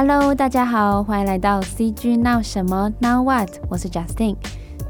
[0.00, 3.50] Hello，大家好，欢迎来到 CG Now 什么 Now What？
[3.68, 4.36] 我是 Justin。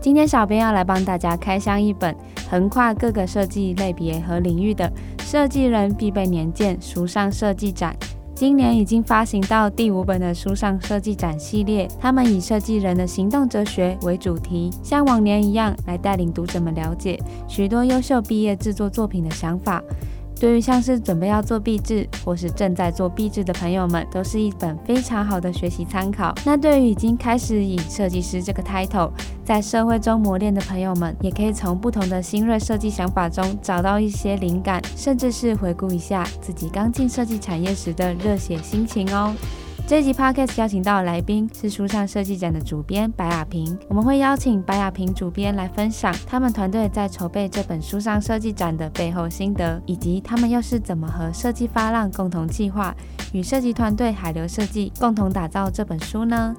[0.03, 2.15] 今天小编要来帮大家开箱一本
[2.51, 7.97] 横跨各个设计类别和领域的设计人必备年鉴——书上设计展。
[8.35, 17.19] 今年已经发行到第五本的书上设计展系列，他们以设计人的行动哲学为主题，像往年一样来带领读者们了解
[17.49, 19.83] 许多优秀毕业制作作品的想法。
[20.41, 26.35] 对于像是准备要做壁纸或是正在做壁纸的朋友们，都是一本非常好的学习参考。
[26.45, 29.11] 那对于已经开始以设计师这个 title
[29.45, 39.35] 在社会中磨练的朋友们，也可以从不同的新锐设计想法中找到一些灵感，甚至是回顾一下自己刚进设计产业时的热血心情哦。
[39.89, 52.95] 这集 Podcast 邀请到的来宾是书上设计展的主编白雅萍，我们会邀请白雅萍主编来分享他们团队在筹备这本书上设计展的背后心得，以及他们又是怎么和设计发浪共同计划，
[53.33, 56.55] 与设计团队海流设计共同打造这本书呢？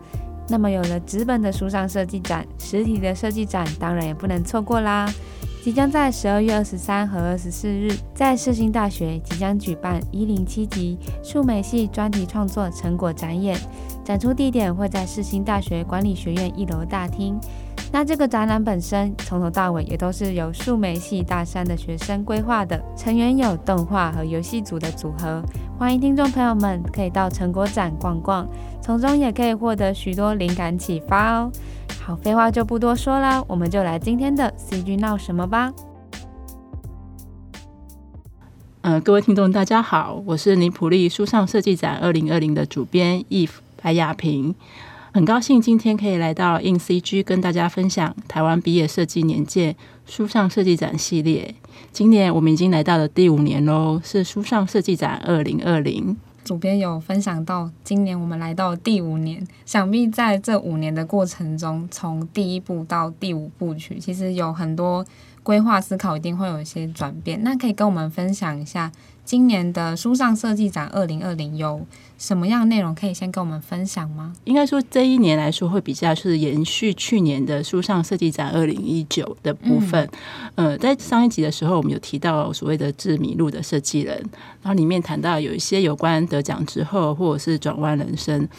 [0.48, 5.08] 那么有了纸本的书上设计展，实体的设计展当然也不能错过啦。
[5.70, 13.56] 即将在十二月二十三和二十四日，在世新大学即将举办一零七级数媒系专题创作成果展演，
[14.04, 17.40] 展出地点会在世新大学管理学院一楼大厅。
[17.92, 25.40] 那这个展览本身从头到尾也都是由数媒系大三的学生规划的，成员有动画和游戏组的组合。
[25.78, 28.50] 欢迎听众朋友们可以到成果展逛逛，
[28.82, 31.52] 从中也可以获得许多灵感启发哦。
[32.10, 35.72] 好，废话就不多说了，我们就来今天的 CG 闹什么吧。
[38.82, 44.56] 呃，各位听众，大家好，我是尼普利书上设计展二零二零的主编 Eve 白雅萍，
[45.14, 49.76] 很高兴今天可以来到 in CG 跟大家分享台湾毕业设计年鉴
[50.08, 51.54] 书上设计展系列。
[51.92, 56.18] 今年我们已经来到了第五年喽，是书上设计展二零二零。
[56.50, 65.06] 主编有分享到，今年我们来到第五年，想必在这五年的过程中，从第一部到第五部曲，其实有很多
[65.44, 67.44] 规划思考，一定会有一些转变。
[67.44, 68.92] 那可以跟我们分享一下，
[69.30, 71.86] 今年的书上设计展二零二零有
[72.18, 72.96] 什么样内容？
[72.96, 74.34] 可以先跟我们分享吗？
[74.46, 80.10] 应该说这一年来说会比较是延续去年的书上设计展二零一九的部分。
[80.56, 84.18] 嗯、呃，在上一集的时候，我们有提到所谓的致迷路的设计人，
[84.64, 88.50] 然后里面谈到有一些有关得奖之后或者是转弯人生。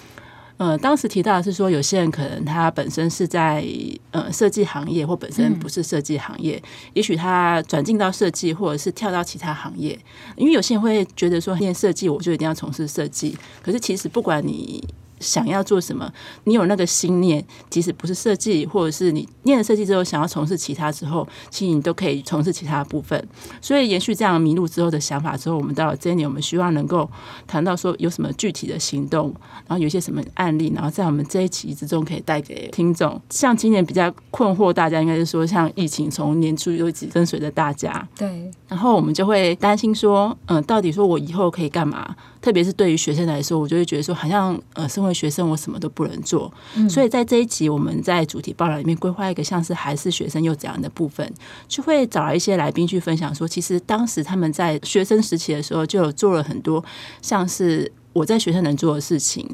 [0.60, 3.64] 呃，当时提到的是说，有些人可能他本身是在
[4.10, 9.98] 呃设计行业，或本身不是设计行业，嗯、也许他转进到设计，或者是跳到其他行业。
[10.36, 14.86] 因为有些人会觉得说，念设计我就一定要从事设计，可是其实不管你。
[15.20, 16.10] 想要做什么？
[16.44, 23.22] 你有那个心念，即使不是设计，或者是你念了设计之后想要从事其他之后，其实你都可以从事其他部分。
[23.60, 27.08] 所以延续这样迷路之后的想法之后，我们到了这一年，我们希望能够
[27.46, 29.32] 谈到说有什么具体的行动，
[29.66, 33.20] 然后有一些什么案例，然后在我们这一期之中可以带给听众。
[33.30, 42.16] 像今年比较困惑大家，应该是说像疫情从年初就一直跟随着大家，对，然后我们就会担心说，嗯，到底说我以后可以干嘛？
[42.40, 46.52] 特别是对于学生来说，我就会觉得说，好像呃，身为学生，我什么都不能做。
[46.74, 51.30] 嗯、所以在这一集，我们在主题报道里面规划一个像是还是学生又怎样的部分，
[51.68, 56.84] 就会找来一些来宾去分享说，其实当时他们在学生时期的时候，就有做了很多
[57.20, 59.48] 像是我在学生能做的事情。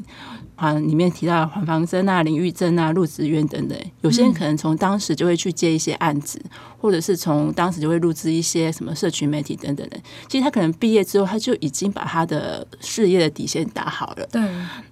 [0.55, 9.97] 啊，里面提到黄芳珍啊、林玉珍啊、陆子渊等等，有些人可能从当时就会去接一些案子，嗯、或者是从当时就会录制一些什么社群媒体等等的。
[10.27, 14.27] 其实他可能毕业之后，他就已经把他的事业的底线打好了。
[14.31, 14.41] 对，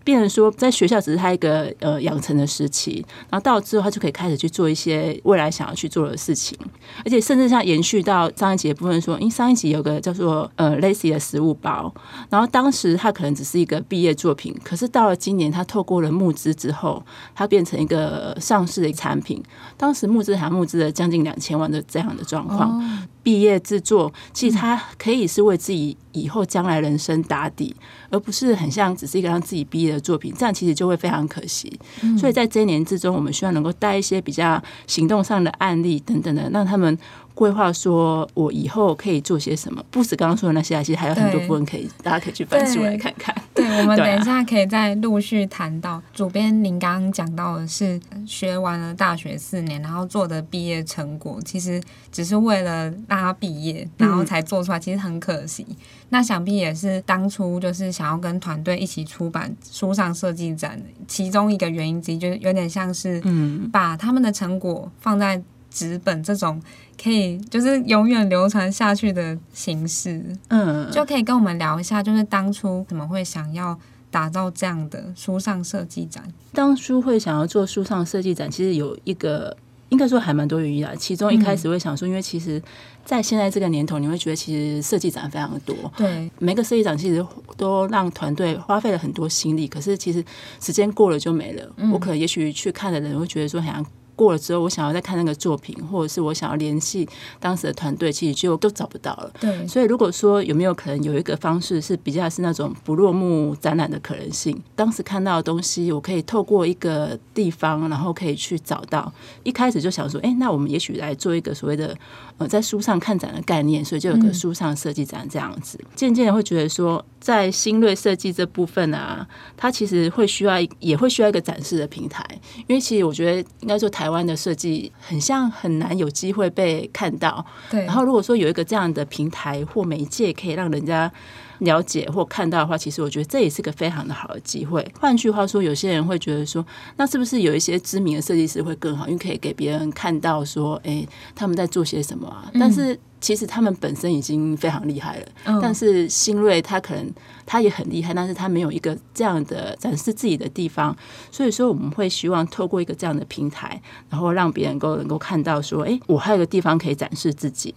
[0.03, 6.57] 变成说在学校只是他一个呃养成的时期，然后到了之后他就可以开始去做一些未来想要去做的事情，
[7.05, 11.93] 而且甚至像延续到上一集的部分说，因为上一集有个叫做呃 Lacy 的食物包，
[12.29, 15.45] 然后当时他可能只是一个毕业作品，可是到了今年。
[15.55, 17.01] 他透过了募资之后，
[17.33, 19.41] 他变成一个上市的产品。
[19.77, 22.73] 当时募资还募资了将近两千万的这样的状况。
[22.73, 22.83] Oh.
[23.23, 27.75] 毕业制作，其实他可以是为自己以后将来人生打底，
[28.11, 30.31] 而不是很像只是一个让自己毕业的作品。
[30.37, 31.79] 这样其实就会非常可惜。
[32.19, 36.97] 所以在这一年之中，我们希望能够带一些比较行动上的案例等等的，让他们。
[37.35, 39.83] 规划说，我以后可以做些什么？
[39.91, 43.35] 不止刚刚说的那些，其实还有很多部分可以，大家可以去翻出来看看。
[43.67, 46.01] 对，我们等一下可以再陆续谈到。
[46.13, 51.81] 主编，您刚刚讲到的是学完了大学四年，然后做的毕业成果，其实
[52.11, 55.65] 只是为了让他毕业，然后才做出来，其实很可惜。
[55.69, 55.75] 嗯、
[56.09, 65.41] 那想必也是当初就是想要跟团队一起出版书上设计展，其中一个原因之一，就是有点像是嗯，把他们的成果放在。
[65.75, 66.61] 纸本这种
[67.03, 73.77] 可以就是永远流传下去的形式，嗯，就可以跟我们聊一下，就是当初怎么会想要
[74.09, 76.23] 打造这样的书上设计展？
[76.53, 79.57] 当初会想要做书上设计展，其实有一个
[79.89, 80.93] 应该说还蛮多原因啊。
[80.97, 82.63] 其中一开始会想说，因为其实
[83.03, 87.23] 在现在这个年头，你会觉得其实设计展非常的多，对，每个设计展其实
[87.57, 90.23] 都让团队花费了很多心力，可是其实
[90.61, 91.69] 时间过了就没了。
[91.91, 93.85] 我可能也许去看的人会觉得说，好像。
[94.15, 97.07] 过了之后，我想要再看那个作品，或者是我想要联系
[97.39, 99.31] 当时的团队，其实就都找不到了。
[99.39, 109.11] 对，所以如果说有没有可能有一个方式是比较是那种不落幕展览的可能性，当时看到的东西，我可以透过一个地方，然后可以去找到。
[109.43, 111.93] 一开始就想说，哎，那我们也许来做一个所谓的
[112.37, 115.77] 呃在书上看展的概念，所以就有个书上设计展这样子。
[115.81, 119.27] 嗯、渐渐的会觉得说，在新锐设计这部分啊，
[119.57, 122.25] 它其实会需要也会需要一个展示的平台，
[122.67, 124.04] 因为其实我觉得应该说台。
[124.05, 127.83] 台湾的设计很像很难有机会被看到，对。
[127.85, 131.11] 然后如果说有一个这样的平台或媒介，可以让人家
[131.57, 134.87] 了解或看到的话，其实我觉得这也是个非常的好的机会。
[134.99, 136.63] 换句话说，有些人会觉得说，
[136.97, 139.07] 那是不是有一些知名的设计师会更好？
[139.07, 141.03] 因为可以给别人看到说，哎，
[141.33, 142.51] 他们在做些什么啊？
[142.59, 142.99] 但是。
[143.25, 147.11] 其实他们本身已经非常厉害了，嗯、但是新锐他可能
[147.43, 150.95] 他也很厉害，但是他没有一个这样的展示自己的地方，
[151.31, 153.81] 所以说我们会希望透过一个这样的平台，
[154.11, 157.73] 然后让别人够能够看到说，哎，我还有个地方可以展示自己。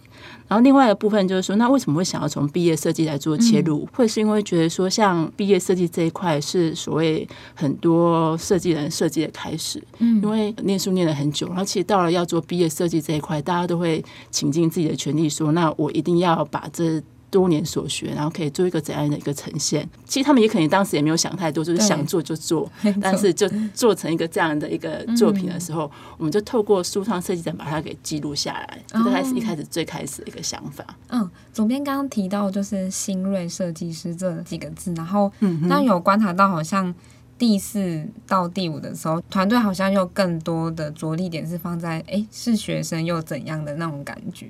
[0.47, 3.87] 然后另外一个部分就是说，那为什么会想要从毕业设计来做切入？
[3.93, 15.27] 会是因为觉得说，像毕业设计这一块是所谓很多设计人设计的开始，嗯，因为念书念了很久，然后其实到了要做毕业设计这一块，大家都会倾尽自己的全力。
[15.45, 17.01] 说，那我一定要把这
[17.31, 19.87] 多年所学，然后可以做一个怎样的一个呈现？
[20.05, 22.67] 其实他们也可能当时也没有想太多，就是想做就做。
[22.99, 28.79] 但是就做成一个这样的一个作品的时候，嗯、我们就透过书上设计展把它给记录下来。
[28.87, 30.83] 这大概是一开始最开始的一个想法。
[31.09, 35.31] 嗯，左边刚刚提到就是新锐设计师这几个字，然后
[35.61, 36.91] 那有观察到好像
[37.37, 44.47] 第四到第五的时候，团队好像又更多的着力点是放在哎，是学生又怎样的那种感觉。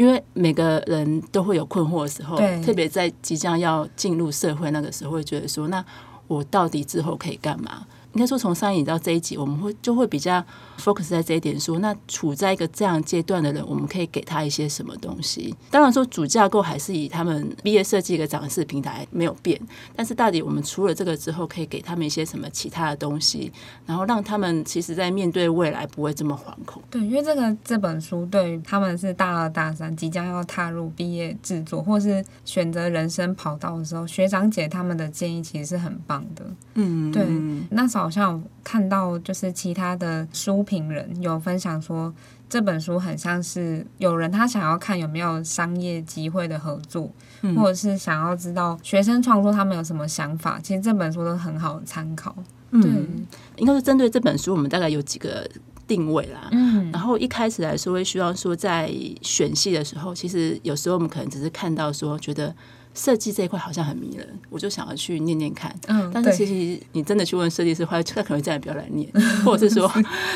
[0.00, 5.84] 因为每个人都会有困惑的时候，特别在即将要进入社会那个时候，会觉得说，那
[6.26, 7.86] 我到底之后可以干嘛？
[8.12, 10.44] 应该说，从上一集到这一集，我们会就会比较
[10.78, 15.54] focus 在这一点，说那处在一个这样阶段的人，我们可以给他一些什么东西？
[15.70, 19.60] 当然说主架构还是以他们毕业设计一个展示平台没有变，
[19.94, 23.52] 但是到底我们除了这个之后，可以给他们一些什么其他的东西，
[23.86, 26.82] 然后让他们其实在面对未来不会这么惶恐。
[26.90, 36.44] 对，因为这个这本书对于他们是大二大三即将要踏入毕业制作，或是选择人生跑道的时候，学长姐他们的建议其实是很棒的。
[36.74, 37.24] 嗯，对，
[37.70, 37.88] 那。
[38.00, 42.12] 好像看到，就是其他的书评人有分享说，
[42.48, 47.10] 这本书很像是有人他想要看有没有商业机会的合作，
[47.42, 50.58] 嗯、或者是想要知道学生创作他们有什么想法。
[50.62, 52.34] 其实这本书都很好参考。
[52.70, 53.26] 嗯、
[53.56, 55.46] 应该是针对这本书，我们大概有几个
[55.86, 56.48] 定位啦。
[56.52, 62.54] 嗯，然后一开始来说，会希望说在选戏的时候，其实有时候我们可能只是看到说觉得。
[63.00, 65.74] 设计这一块好像很迷人，我就想要去念念看。
[65.86, 69.10] 嗯，但是其实你真的去问设计师，话他可能这样不要来念，
[69.42, 69.90] 或者是说，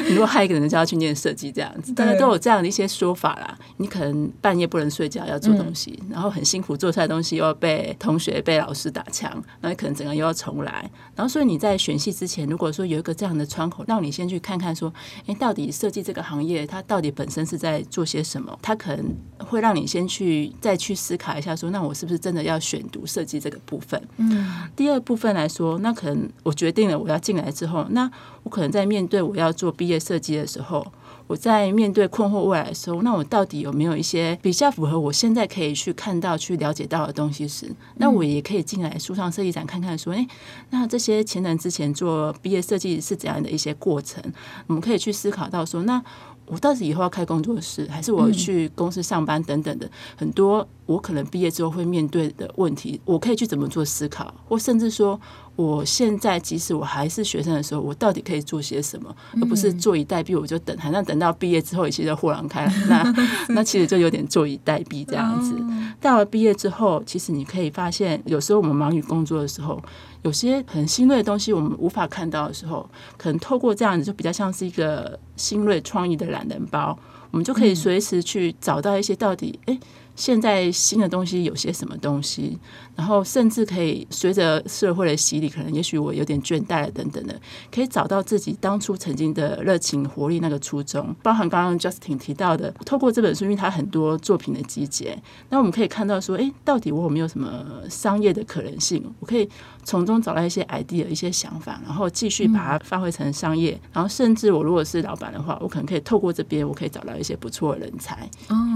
[0.07, 3.59] 你如果害一个人就要去念设计这样子，大家都有这样的一些说法啦。
[3.77, 9.31] 你可能半夜不能睡觉要做东西，然后很辛苦做出来的东西又要被同学、被老师打枪，
[9.61, 10.91] 那你可能整个又要重来。
[11.15, 14.91] 然后所以你在选系之前，如果说有一个这样的窗口，让你先去看看说，
[15.27, 18.59] 哎，到底设计这个行业它到底本身是在做些什么？
[18.63, 28.11] 它可能会让你先去再去思考一下说，那我是不是真的要选读设计这个部分，嗯，第二部分来说，那可能我决定了我要进来之后，那
[28.43, 30.87] 我可能在面对我要做毕业设计的时候，
[31.27, 40.27] 我在面对困惑未来的时候，那我到底有没有一些比较符合我现在可以去看到、去了解到的东西时，那我也可以进来书上设计展看看，说，诶，
[40.71, 44.23] 那这些前人之前做毕业设计是怎样的一些过程，
[44.67, 46.03] 我们可以去思考到说，那。
[46.47, 55.19] 我到底以后要开工作室，还是我去公司上班等等的，很多我可能毕业之后会面对的问题，我可以去怎么做思考，或甚至说，
[55.57, 62.73] 我现在即使我还是学生的时候，我到底可以做些什么，而不是坐以待毙，我就等，好像等到毕业之后，一切就豁然开朗。
[62.89, 63.15] 那
[63.55, 65.55] 那其实就有点坐以待毙这样子。
[66.01, 69.83] 到了毕业之后，其实你可以发现，有时候我们忙于工作的时候。
[70.25, 72.89] 有些很新锐的东西，我们无法看到的时候，
[73.19, 76.99] 可能透过这样子，就比较像是一个新锐创意的懒人包，
[77.31, 79.79] 我们就可以随时去找到一些到底，诶，
[80.17, 82.59] 现在新的东西有些什么东西，
[82.97, 87.35] 然后甚至可以随着社会的洗礼，可能也许我有点倦怠了等等的，
[87.73, 91.13] 可以找到自己当初曾经的热情活力那个初衷。
[91.23, 99.05] 包含刚刚 Justin 提到的，透过这本书，因为他很多作品的集结，那我们可以看到说，哎，到底我有没有什么商业的可能性？
[99.19, 99.49] 我可以
[99.83, 103.77] 从中找到一些 idea、一些想法，然后继续把它发挥成商业。
[103.93, 108.31] 然后甚至我如果是老板的话，我可能可以透过这边，我可以找到一些不错的人才。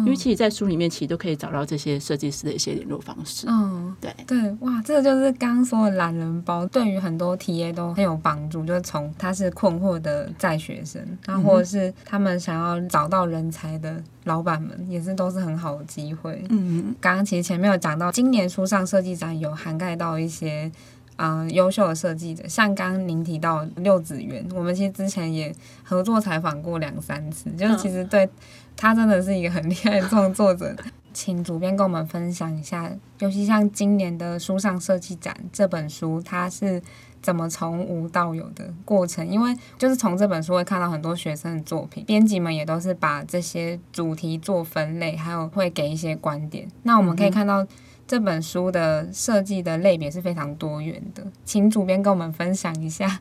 [0.04, 1.28] 因为其实，在书里面其实都可以。
[1.28, 3.46] 可以找到这些设计师的一些联络方式。
[3.50, 8.64] 嗯，对对，哇，这个就是刚刚说的懒人包，对于很多 TA 都很有帮助。
[8.64, 16.44] 就是从他是困惑的在学生，然后或者是他们想要找到人才的老板们，也是都是很好的机会。
[16.48, 20.70] 嗯，刚刚其实前面有讲到，今年书上设计展有涵盖到一些
[21.16, 28.28] 嗯优秀的设计者，像刚刚您提到六子园，我们其实之前也合作采访过两三次，就是其实对
[28.76, 30.74] 他真的是一个很厉害的创作者。
[31.20, 36.80] 请主编跟我们分享一下，尤其像今年的书上设计展这本书，它是
[37.20, 39.26] 怎么从无到有的过程？
[39.26, 46.68] 因为就是从这本书会看到很多学生的作品，编辑们也都是把这些主题做分类，还有会给一些观点。
[46.84, 47.66] 那我们可以看到。
[48.08, 53.20] 这本书的设计的类别是非常多元的，请主编跟我们分享一下。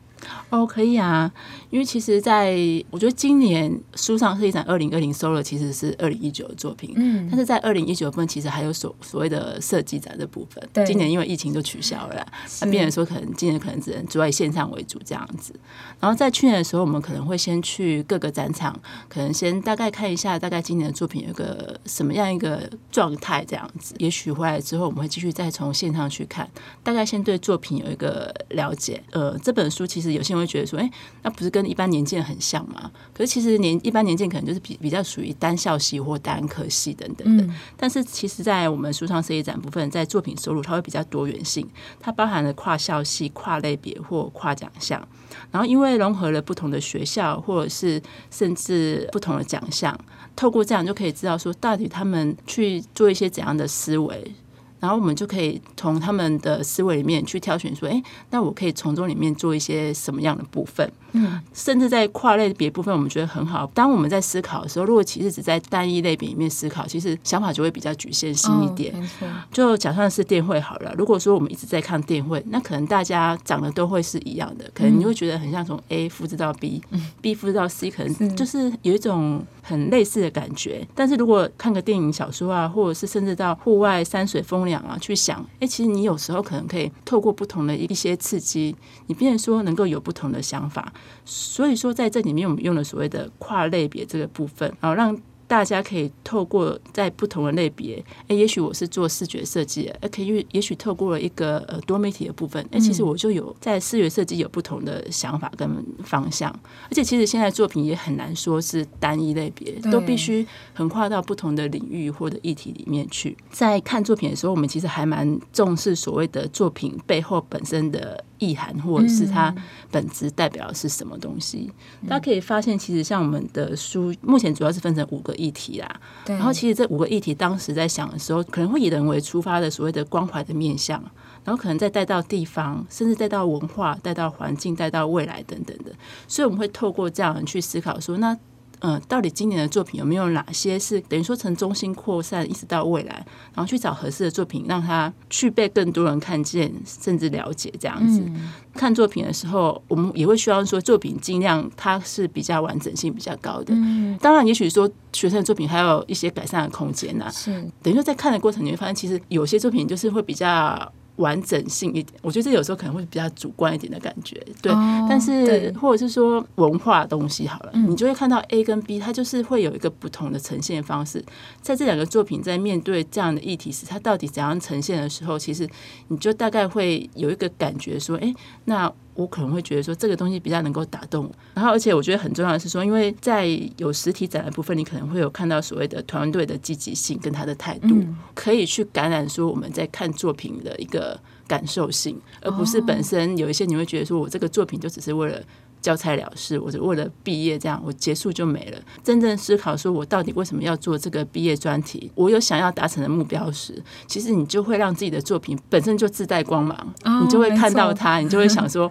[0.50, 1.30] 哦，可以啊，
[1.70, 2.56] 因为其实在
[2.90, 10.66] 我觉得今年书上设计展二零二零收了其实是二零一九的作品，嗯，但是在二零一九部分其实还有所所谓的设计展的部分。
[10.72, 12.26] 对，今年因为疫情就取消了，
[12.60, 15.52] 那变成说可能今年可能只能主要以线上为主这样子。
[16.00, 24.60] 然后在去年的时候，我们可能会先去各个展场，可能先大概看一下大概今年的作品有个什么样一个状态这样子，也许回来。
[24.60, 26.48] 之后我们会继续再从线上去看，
[26.82, 29.02] 大概先对作品有一个了解。
[29.12, 30.90] 呃，这本书其实有些人会觉得说，哎，
[31.22, 32.90] 那不是跟一般年鉴很像吗？
[33.12, 37.44] 可是其实年一般年鉴可能就是比比较属于单校系或单科系等等的。
[37.44, 41.68] 嗯、但是其实，在我们书上设计展部分，在作品收入它会比较多元性，
[42.00, 45.06] 它包含了跨校系、跨类别或跨奖项。
[45.50, 48.00] 然后因为融合了不同的学校，或者是
[48.30, 49.98] 甚至不同的奖项，
[50.34, 54.32] 透过这样就可以知道说，到底他们去做一些怎样的思维。
[54.80, 60.90] 然后我们就可以从他们的思维里面去挑选，说，哎，那我可以从中里面做一些什么样的部分？
[61.12, 63.66] 嗯，甚至在跨类别部分，我们觉得很好。
[63.72, 68.94] 当我们在思考的时候，如果其实只在单一类别里面思考，其实想法就会比较局限性一点。
[68.94, 69.28] 哦，没错。
[69.50, 80.86] 就假算是电绘好了，如果说我们一直在看电绘，那可能大家长得都会是一样的，可能你会觉得很像从 A 复制到 B，B 复制到 C，可能就是有一种很类似的感觉。
[80.94, 88.76] 但是如果看个电影、小说啊，或者是甚至到户外山水风凉啊，去想，哎，其实你有时候可能可以透过不同的一些刺激，
[89.08, 90.92] 你变说能够有不同的想法。
[91.24, 95.20] 所以说，在这里面我们用了所谓的跨类别这个部分，然后让。
[95.48, 106.50] 大家可以透过在不同的类别，哎，也许我是做视觉设计，哎，可以也许透过了一个呃多媒体的部分，哎，其实我就有在视觉设计有不同的想法跟方向，
[106.84, 113.34] 而且其实现在作品也很难说是单一类别，都必须横跨到不同的领域或者议题里面去。
[113.50, 118.22] 在看作品的时候，我们其实还蛮重视所谓的作品背后本身的。
[118.38, 119.54] 意涵，或者是它
[119.90, 121.70] 本质代表的是什么东西？
[122.02, 126.00] 嗯、大家可以发现，其实像我们的书，目前主要是分成五个议题啦。
[126.24, 126.36] 对。
[126.36, 131.02] 然后，其实这五个议题当时在想的时候，可能会以人为出发的所谓的关怀的面向，
[131.44, 135.92] 然后可能再带到地方，甚至带到文化、带到环境、带到未来等等的。
[136.26, 138.36] 所以，我们会透过这样去思考说，那。
[138.80, 143.14] 嗯，到底今年的作品有没有哪些是等于说从中心扩散一直到未来，
[143.54, 148.22] 然后去找合适的作品，让它去被更多人看见，甚至了解这样子。
[148.26, 153.74] 嗯、看作品的时候，我们也会希望说作品尽量它是比较完整性比较高的。
[153.74, 157.30] 嗯、当然，也许说学生的作品还有一些改善的空间呢、啊。
[157.30, 160.92] 是，等于说在看的过程，你会发现其实有些作品就是会比较。
[161.18, 164.72] 完整性一点，我觉得这有时候可能会比较主观一点的感觉，对。
[164.72, 171.24] 哦、但是或者是说文化东西好了，嗯、你就会看到 A 跟 B，它就是会有一个不同的呈现方式。
[171.60, 175.68] 在这两个作品在面对这样的议题时，它到底怎样呈现的时候，其实
[176.08, 178.34] 你就大概会有一个感觉说，哎，
[178.64, 178.92] 那。
[179.18, 183.46] 我可能会觉得说这个东西比较能够打动我，然后而且我觉得很重要的是说，因为在
[183.76, 187.88] 有实体展的部分，你可能会有看到所谓的团队的积极性跟他的态度，
[188.32, 195.42] 可以去感染说我们在看作品的一个感受性，而不是本身有一些你会觉得说我这个作品就只是为了。
[195.80, 198.78] 交差了事，我就为了毕业这样，我结束就没了。
[199.02, 202.10] 真正思考说，我到底为什么要做这个毕业专题？
[202.14, 208.90] 我有想要达成的目标时，其实你就会让自己的作品本身就自带光芒，哦、你就会看到它，你就会想 说，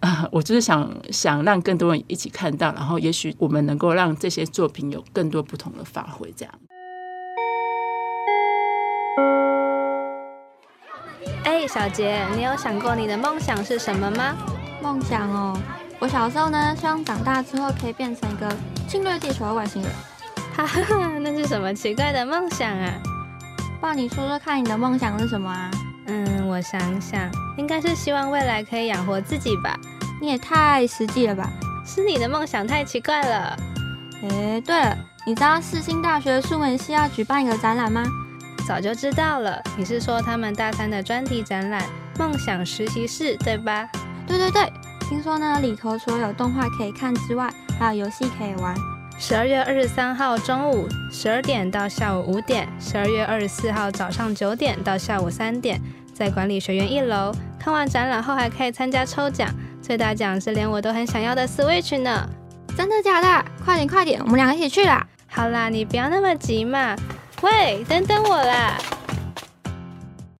[0.00, 6.54] 啊，我就是想想让更多人一起看到，然后也许我们能够让这些作品有更多不同的发挥，这样。
[11.44, 14.36] 哎，小杰，你有想过你的梦想是什么吗？
[14.82, 15.56] 梦想哦，
[15.98, 18.54] 我小时候呢，希望长大之后可以变成一个
[18.86, 19.90] 侵略地球的外星人。
[20.54, 22.92] 哈哈哈，那是什么奇怪的梦想啊？
[23.80, 25.70] 爸，你说说看，你的梦想是什么啊？
[26.06, 29.74] 嗯，我想想，应该是希望未来可以养活自己吧。
[30.20, 31.50] 你也太实际了吧？
[31.84, 33.56] 是你的梦想太奇怪了。
[34.22, 38.04] 哎，对了，你知道世新大学数文系要举办一个展览吗？
[38.66, 39.62] 早就知道了。
[39.76, 41.82] 你是说他们大三的专题展览
[42.18, 43.88] 《梦想实习室》对吧？
[44.26, 44.72] 对对对，
[45.08, 47.48] 听说呢里头除了有动画可以看之外，
[47.78, 48.74] 还有游戏可以玩。
[49.18, 55.80] 十二月二十三号中午十二点到下午五点，十二月二十四号早上九点到下午三点，
[56.12, 57.32] 在管理学院一楼。
[57.58, 59.48] 看完展览后还可以参加抽奖，
[59.80, 62.28] 最大奖是连我都很想要的 Switch 呢！
[62.76, 63.44] 真的假的？
[63.64, 65.06] 快点快点，我们两个一起去啦！
[65.28, 66.96] 好啦，你不要那么急嘛。
[67.42, 68.76] 喂，等等我啦！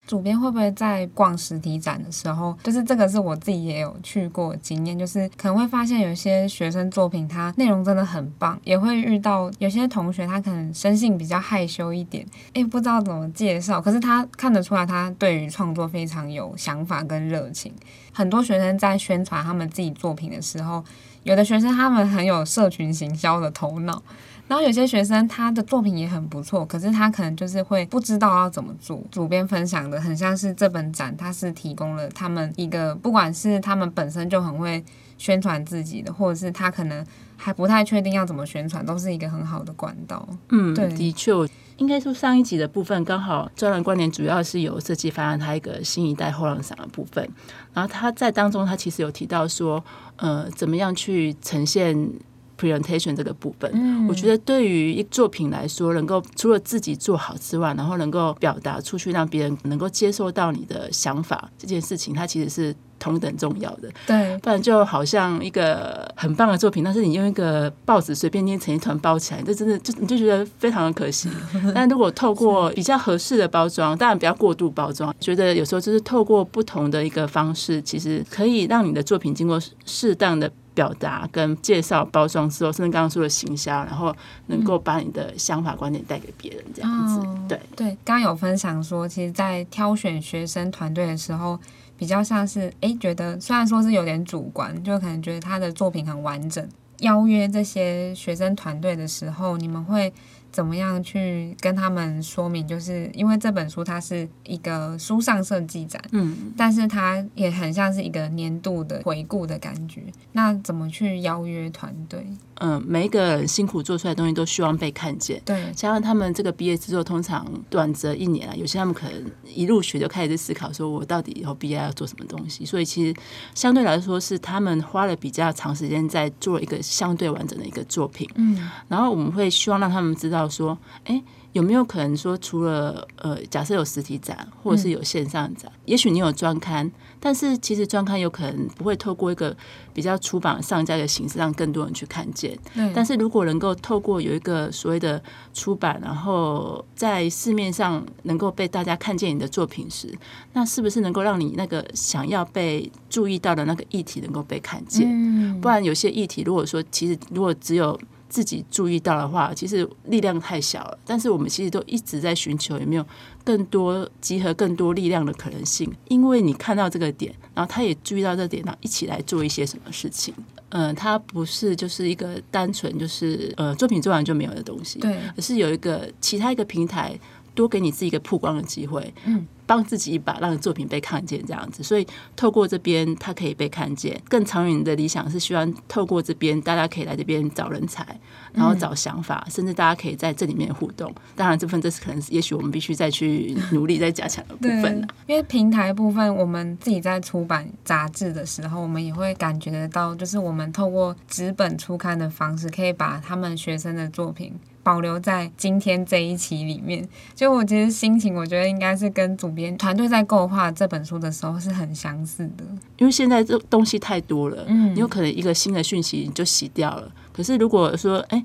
[0.06, 17.72] 主编会不会在逛实体展的时候，就是这个是我自己也有去过经验，就是可能会发现有些学生作品，它内容真的很棒，也会遇到有些同学他可能生性比较害羞一点，诶，不知道怎么介绍，可是他看得出来他对于创作非常有想法跟热情。
[18.12, 20.84] 很多学生在宣传他们自己作品的时候，
[21.24, 24.02] 有的学生他们很有社群行销的头脑。
[24.48, 29.02] 然后有些学生他的作品也很不错，可是他可能就是会不知道要怎么做。
[29.10, 34.84] 主编分享的很像是这本展，他是提供了他们一个，不管是他们本身就很会
[35.18, 37.04] 宣传自己的，或者是他可能
[37.36, 40.24] 还不太确定要怎么宣传，都是一个很好的管道。
[40.50, 41.32] 嗯，对，的确，
[41.78, 47.28] 应该说上一集的部分刚好专栏观点主要是有设计方案，他一个新一代后浪赏的部分，
[47.74, 49.82] 然后他在当中他其实有提到说，
[50.18, 52.10] 呃，怎么样去呈现。
[52.58, 63.88] Presentation 这个部分，嗯，我觉得对于一作品来说，能够除了自己做好之外，然后能够表达出去，让别人能够接受到你的想法，这件事情它其实是同等重要的。
[64.06, 71.28] 对，不然就好像一个很棒的作品，但是你用一个报纸随便捏成一团包起来，这真的就你就觉得非常的可惜。
[71.74, 80.50] 但如果透过比较合适的包装，当然不要过度包装，觉得有时候就是透过不同的一个方式，其实可以让你的作品经过适当的。
[80.76, 84.14] 表达跟介绍包装之后，甚至刚刚说的行销，然后
[84.48, 87.18] 能够把你的想法观点带给别人，这样子。
[87.18, 91.58] 哦、对对，刚刚有分享说，其实，在挑选学生团队的时候，
[91.96, 96.66] 比较像是哎，觉得虽然说是有点主观，就可能觉得他的作品很完整。
[97.00, 100.12] 邀约这些学生团队的时候，你们会。
[100.52, 102.66] 怎么样去跟他们说明？
[102.66, 110.04] 就是因为这本书它是一个书上设计展，嗯，但是它也很像是一个年度的回顾的感觉。
[110.32, 112.26] 那怎么去邀约团队？
[112.60, 115.40] 嗯，每一个人辛苦做出来的东西都希望被看见。
[115.44, 122.64] 对，加上他们这个毕业制作通常短则一年啊，有些他们可能一入学就开始思考，说我到底以后毕业要做什么东西。
[122.64, 123.14] 所以其实
[123.54, 128.28] 相对来说是他们花了比较长时间在做一个相对完整的一个作品。
[128.36, 131.22] 嗯，然后我们会希望让他们知道说，哎。
[131.56, 139.56] 有没有可能说，除了呃，假设有实体展，或者是有线上展，嗯、也许你有专刊，但是其实专刊有可能不会透过一个
[139.94, 142.58] 比较出版上架的形式让更多人去看见。
[142.74, 145.22] 嗯、但是如果能够透过有一个所谓的
[145.54, 150.14] 出版，然后在市面上能够被大家看见你的作品时，
[150.52, 155.08] 那是不是能够让你那个想要被注意到的那个议题能够被看见？
[155.10, 160.98] 嗯、不然有些议题，如果说其实如果只有自己注意到的话，其实力量太小了。
[161.04, 163.06] 但是我们其实都一直在寻求有没有
[163.44, 165.92] 更多集合更多力量的可能性。
[166.08, 170.34] 因为你看到这个点，然后他也注意到这点，然后一起来做一些什么事情。
[170.70, 177.18] 嗯、呃，它不是就是一个单纯就是呃作品做完就没有的东西，对，而是有一个其他一个平台
[177.54, 179.14] 多给你自己一个曝光的机会。
[179.24, 179.46] 嗯。
[179.66, 181.82] 帮自己一把，让作品被看见，这样子。
[181.82, 184.20] 所以透过这边，它可以被看见。
[184.28, 188.06] 更长远的理想是希望透过这边，大家可以来这边找人才，
[188.52, 191.12] 然后找想法，甚至大家可以在这里面互动。
[191.34, 195.08] 当然，这份这是可能，也许我们必须再去努力、再加强的部分了。
[195.26, 204.54] 因为平台部分，我们自己在出版杂志的时候，我们也会感觉得到，就是我们透过纸本初刊的方式，可以把他们学生的作品。
[204.86, 212.62] 保留在今天这一期里面，就我其实心情，我觉得应该是跟主编团队在构画这本书的时候是很相似的。
[212.96, 217.10] 因为现在这东西太多了，嗯，你有可能一个新的讯息你就洗掉了。
[217.32, 218.40] 可是如果说，哎，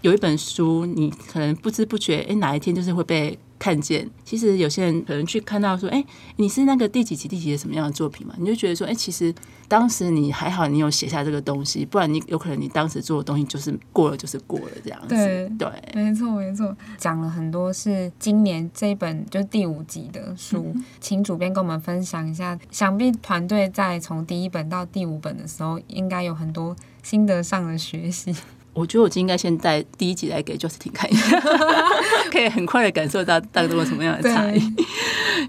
[0.00, 4.08] 有一本书，你可能不知不觉，哎，哪一天就是会被看见。
[4.24, 6.04] 其实有些人可能去看到说，哎，
[6.36, 8.34] 你是那个第几集第几集什么样的作品嘛？
[8.38, 9.34] 你就觉得说，哎，其实
[9.68, 15.08] 当时你还好，你有写下这个东西，不然你有可能你当时做的东西就是过了就是过了这样子。
[15.08, 22.58] 对对，没错没错，讲了很多是今年这一本就第五集的书，嗯、请主编跟我们分享一下。
[22.70, 28.34] 想必团队在从第一本到第五本的时候，应该有很多心得上的学习。
[28.76, 31.40] 我觉得我今天应该先带第一集来给 Justin 看一下，
[32.30, 34.60] 可以很快的感受到当中有什么样的差异。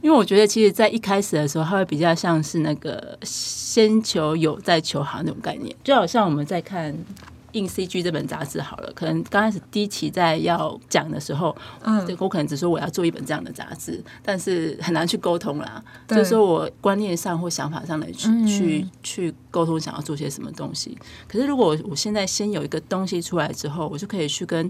[0.01, 6.95] 因为我觉得，其实，在一开始的时候，它会比较像是那个先求有再求好那种概念，就好像我们在看。
[7.57, 15.83] 印 CG 这本杂志好了，可能刚开始第一期在要讲的时候，嗯，我可能只说我要做一本这样的杂志，但是很难去沟通啦。
[16.07, 20.95] 就是说我观念上或想法上的去、嗯、去去沟通，想要做些什么东西。
[21.27, 24.69] 可是如果我现在先有一个东西出来之后，我就可以去跟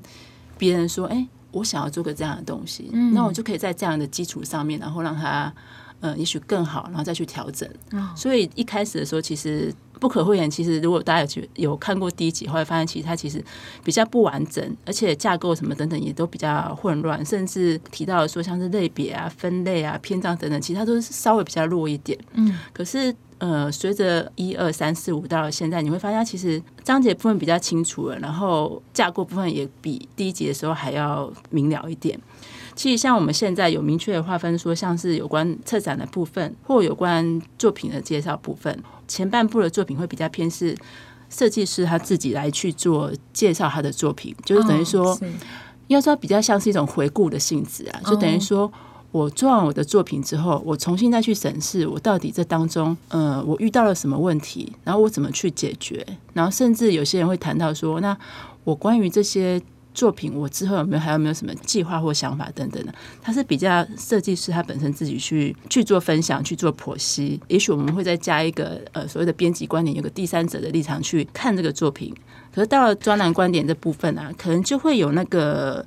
[0.57, 5.53] 别人说，哎、欸，我想要做个这样的东西，嗯、那我就可以在这样的基础上面，然后让它，
[5.99, 7.69] 嗯、呃，也许更好，然后再去调整。
[7.91, 9.73] 哦、所以一开始的时候，其实。
[9.99, 13.43] 不可讳言，其实如果大家有去有看过第一集，后来发现其实它其实
[13.83, 22.17] 比较不完整，而且架构什么等等也都比较混乱，甚至提到说像是类别啊、分类啊、篇章等等，其他都是稍微比较弱一点。
[22.33, 32.19] 嗯，可是呃，随着一二三四五到了现在，你会发现其实章节部分比较清楚了，然后架构部分也比第一集的时候还要明了一点。
[32.75, 38.83] 其实像我们现在有明确的划分，说像是有关策展的部分，或有关作品的介绍部分。
[39.07, 40.75] 前半部的作品会比较偏是
[41.29, 45.17] 设计师他自己来去做介绍他的作品，就是等于说，
[45.87, 48.71] 要说比较像是一种回顾的性质啊，就等于说
[49.11, 58.17] 我做完我的作品之后，我重新再去审视我到底这当中，呃，我遇到了什么问题，然后我怎么去解决，然后甚至有些人会谈到说，那
[58.63, 59.61] 我关于这些。
[59.97, 62.93] 作品我之后有没有还有没有什么计划或想法等等的？
[63.19, 72.13] 它是比较设计师他本身自己去去做分享去做剖析，也许我们会再加一个呃所谓的编辑观点，有个第三者的立场去看这个作品。
[72.53, 75.83] 可是到了专栏观点这部分啊，可能就会有那个。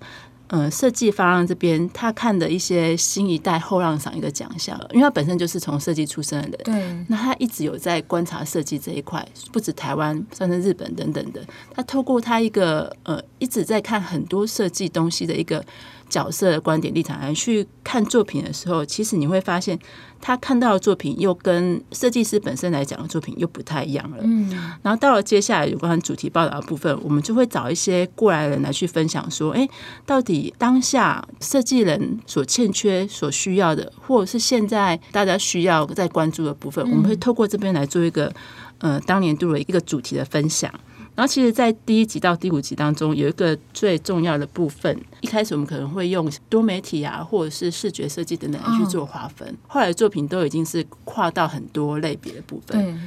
[0.51, 11.41] 嗯，设计发廊这边他看的一些新一代后浪赏一个奖项，因为他本身就是从设计出身的人，对，那他一直有在观察设计这一块，不止台湾，甚至日本等等的，
[11.75, 15.65] 他透过他一个呃一直在看很多设计东西的一个。
[16.11, 19.79] 角色的观点立场来去看作品的时候，其实你会发现，
[20.21, 24.19] 他看到的作品又跟设计师本身来讲的作品又不太一样了。
[24.21, 24.51] 嗯，
[24.83, 29.69] 然后到了接下来有关主题报道的部分，我们就会找一些过来人来去分享说，哎，
[30.05, 38.33] 到底当下设计人所欠缺、所需要的，或者是现在大家需要在关注的部分，我们会透过这边来做一个
[38.79, 40.73] 呃当年度的一个主题的分享。
[41.21, 44.99] 然后，其实，在第一集到第五集当中，有一个最重要的部分。
[45.21, 49.47] 一开始，我们可能会用多媒体啊，或者是视觉设计等等来去做划分。
[49.47, 52.99] 哦、后来作品都已经是跨到很多类别的部分，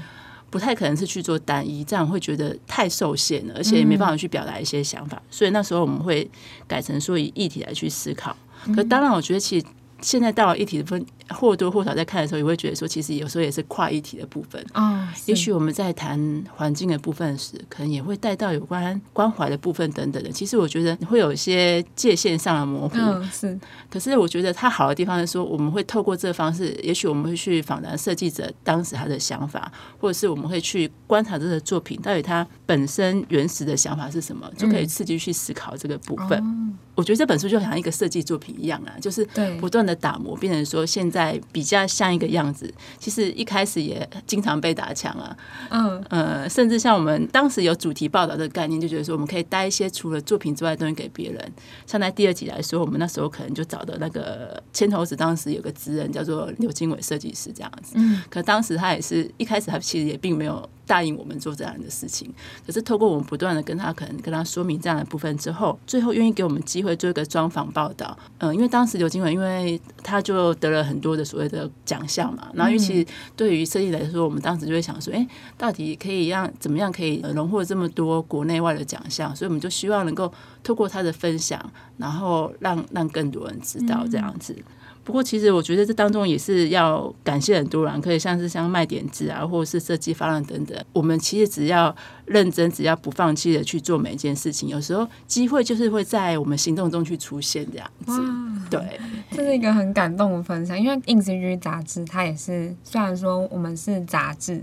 [0.52, 5.18] 不太可能是去做单一，这样会觉得太受限了，而且也没办法去表达一些想法。
[5.18, 6.30] 嗯、所以那时候我们会
[6.68, 8.38] 改成说以议题来去思考。
[8.76, 9.66] 可当然，我觉得其实。
[10.02, 14.64] 现在到了议题的分，或多或少在看的时候，也会觉得说，其实有时候也是跨议题的部分。
[14.74, 20.32] 哦，也许我们在谈环境的部分时，可能也会带到有关关怀的部分等等的。
[20.32, 22.96] 其实我觉得会有一些界限上的模糊。
[22.98, 23.60] 嗯，是。
[23.90, 36.40] 可是我觉得它好的地方是说，我们会透过这个方式，也许我们会去访谈设计者当时他的想法，或者是我们会去观察这个作品到底它本身原始的想法是什么，就可以刺激去思考这个部分。
[36.44, 36.78] 嗯。
[36.96, 39.28] 我觉得这本书就像一个设计作品一样啊，就是
[39.60, 42.74] 不断的打磨，变成说现在比较像一个样子。
[42.98, 45.38] 其实一开始也经常被打枪啊，
[45.70, 51.52] 嗯呃，甚至像我们当时有主题报道的概念，就觉得说我们可以带一些除了作品之外的东西给别人。
[51.86, 57.94] 像在第二集来说，我们那时候可能就找的那个牵头子，当时有个职人叫做刘经纬设计师这样子。
[57.96, 60.68] 嗯，可当时他也是一开始他其实也并没有。
[60.86, 62.32] 答应我们做这样的事情，
[62.66, 68.18] 可是透过我们不断的跟他可能跟他说明这样的部分之后，最后愿意给我们机会做一个专访报道。
[68.40, 75.26] 嗯，因为当时刘经纬，因为他就得了很多的所谓的奖项嘛，然后尤其对于设计来说，我们当时就会想说，哎，
[75.58, 79.34] 到底可以让怎么样可以荣获这么多国内外的奖项？
[79.36, 80.32] 所以我们就希望能够
[80.64, 84.56] 透过他的分享，然后让让更多人知道这样子。
[85.04, 90.82] 不过，其实我觉得这当中也是要感谢很多人，可以像是像卖点子啊，或者是设计发廊等等。
[90.94, 91.94] 我们其实只要
[92.26, 98.12] 认真，只要不放弃的去做每一件事情，有时候机会就是会在我们行动中去出现这样子。
[98.22, 99.00] 哇对，
[99.32, 100.80] 这是一个很感动的分享。
[100.80, 104.56] 因为《印 CG》杂志它也是，虽然说我们是杂志，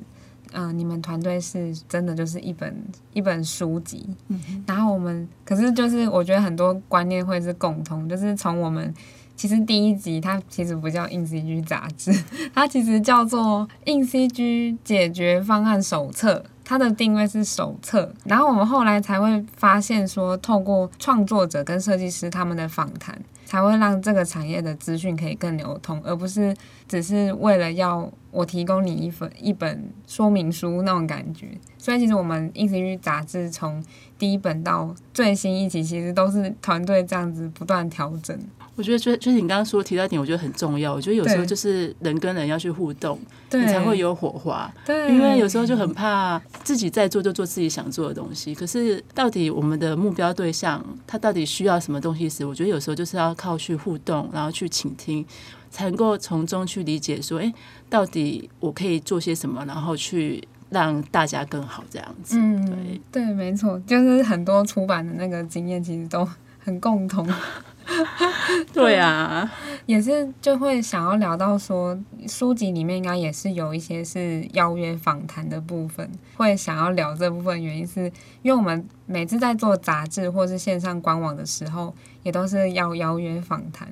[0.52, 2.74] 嗯、呃，你们团队是真的就是一本
[3.12, 8.94] 一本书籍，嗯、然后我们可是就是我觉得很多观念会是共通，就是从我们。
[9.40, 12.12] 其实第一集它其实不叫硬 CG 杂志，
[12.54, 16.44] 它其实叫做硬 CG 解决方案手册。
[16.62, 26.54] 它的定位是手册，然后我们后来才会发现说，透过创作者跟设计师他们的访谈，才会让这个产业的资讯可以更流通，而不是
[26.86, 31.48] 只是为了要我提供你一份一本说明书那种感觉。
[31.78, 33.82] 所以其实我们硬 CG 杂志从
[34.18, 38.38] 第一本到最新一期，其实都是团队这样子不断调整。
[38.80, 40.94] 我觉得就就是你刚刚说提到一点，我觉得很重要。
[40.94, 43.20] 我觉得有时候就是人跟人要去互动，
[43.52, 44.72] 你才会有火花。
[44.86, 55.22] 对，因为有时候就很怕自己在做就做自己想做的东西，可是到底我们的目标对象他到底需要什么东西时，我觉得有时候就是要靠去互动，然后去倾听，
[55.70, 57.52] 才能够从中去理解说，哎，
[57.90, 62.38] 到底我可以做些什么，然后去让大家更好这样子。
[62.38, 62.64] 嗯，
[63.12, 66.26] 对对，没错，就是很多出版的那个经验，其实都
[66.58, 67.28] 很共同。
[68.72, 69.50] 对啊，
[69.86, 78.04] 也是就会想要聊到说，书籍里面应该也是有一些是邀约访谈的部分，会想要聊这部分原因是
[78.42, 83.88] 因为我们每次在做杂志或是线上官网的时候，也都是要邀约访谈，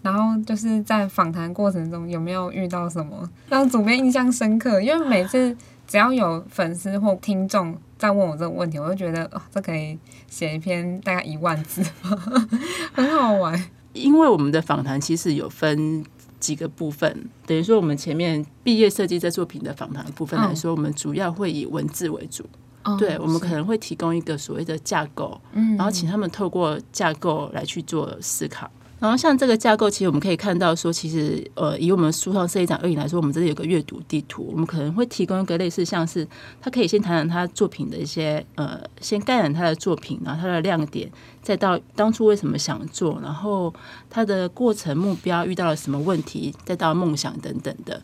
[0.00, 4.80] 然后就是在访谈过程中有没有遇到什么让主编印象深刻？
[4.80, 11.82] 因为每次只要有粉丝或听众在问我这个问题，我就觉得哦，这可以写一篇大概一万字，
[12.92, 13.62] 很好玩。
[13.92, 16.02] 因为我们的访谈其实有分
[16.40, 22.44] 几个部分，等于说我们前面毕业设计在作品的访谈的部分来说，我们主要会以文字为主。
[22.98, 28.68] 对，我们可能会提供一个所谓的架构，然后请他们透过架构来去做思考。
[29.02, 36.24] 然后像这个架构，其实我们可以看到说，其实呃，以我们书上设计展二零来说，我们这里有个阅读地图，我们可能会提供一个类似像是，
[36.60, 41.10] 他可以先谈谈他作品的一些呃，先概览他的作品，然后他的亮点，
[41.42, 43.74] 再到当初为什么想做，然后
[44.08, 48.00] 他的过程目标遇到了什么问题，再到梦想等等的。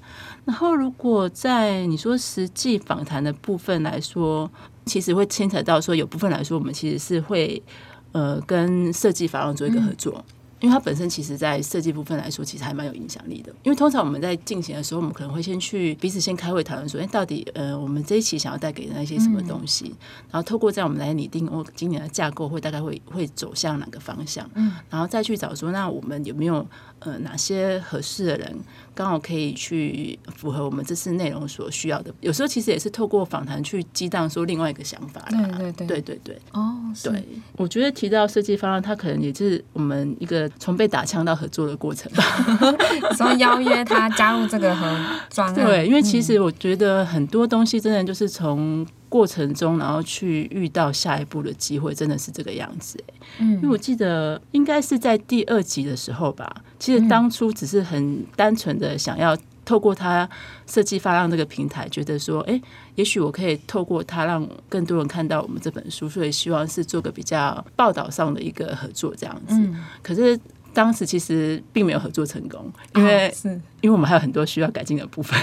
[0.46, 4.50] 然后如果在你说实际访谈的部分来说，
[4.84, 7.62] 其实会牵扯到说，有部分来说，我们其实是会
[8.10, 10.24] 呃跟设计法郎做一个合作。
[10.60, 13.52] 因为它本身其实，在设计部分来说，其实还蛮有影响力的。
[13.62, 19.94] 因为通常我们在进行的时候，我们可能会先去彼此先开会讨论说，哎，到底呃，我们这一期想要带给人一些什么东西，
[20.30, 26.66] 然后透过这样我们来拟定哦，今年的架构会大概会会走向哪个方向，嗯然后再去找说，那我们有没有
[26.98, 28.58] 呃哪些合适的人，
[28.94, 32.12] 刚好可以去符合我们这次内容所需要的。
[32.20, 35.24] 有时候其实也是透过访谈去激荡说另外一个想法。
[35.30, 36.38] 对对对对对对。
[36.52, 37.24] 哦，对，
[37.56, 40.48] 我觉得提到设计方案，它可能也是我们一个。
[40.58, 42.22] 从被打枪到合作的过程吧，
[43.16, 44.86] 所以邀约他加入这个合
[45.30, 45.50] 作。
[45.52, 52.98] 对，因为其实我觉得很多东西真的就是从过程中，然后去遇到下一步的机会，真的是这个样子。
[53.38, 59.36] 嗯，因为我记得应该是在第二集的时候吧，其实当初只是很单纯的想要
[59.68, 60.26] 透过他
[60.66, 62.58] 设计发让这个平台，觉得说，哎，
[62.94, 69.54] 也许我可以透过他让更多人看到我们这本书，所以希望是做个比较报道上的一个合作这样子。
[70.02, 70.38] 可是。
[70.74, 73.48] 当时其实并没有合作成功，因为是
[73.80, 75.36] 因为我们还有很多需要改进的部分。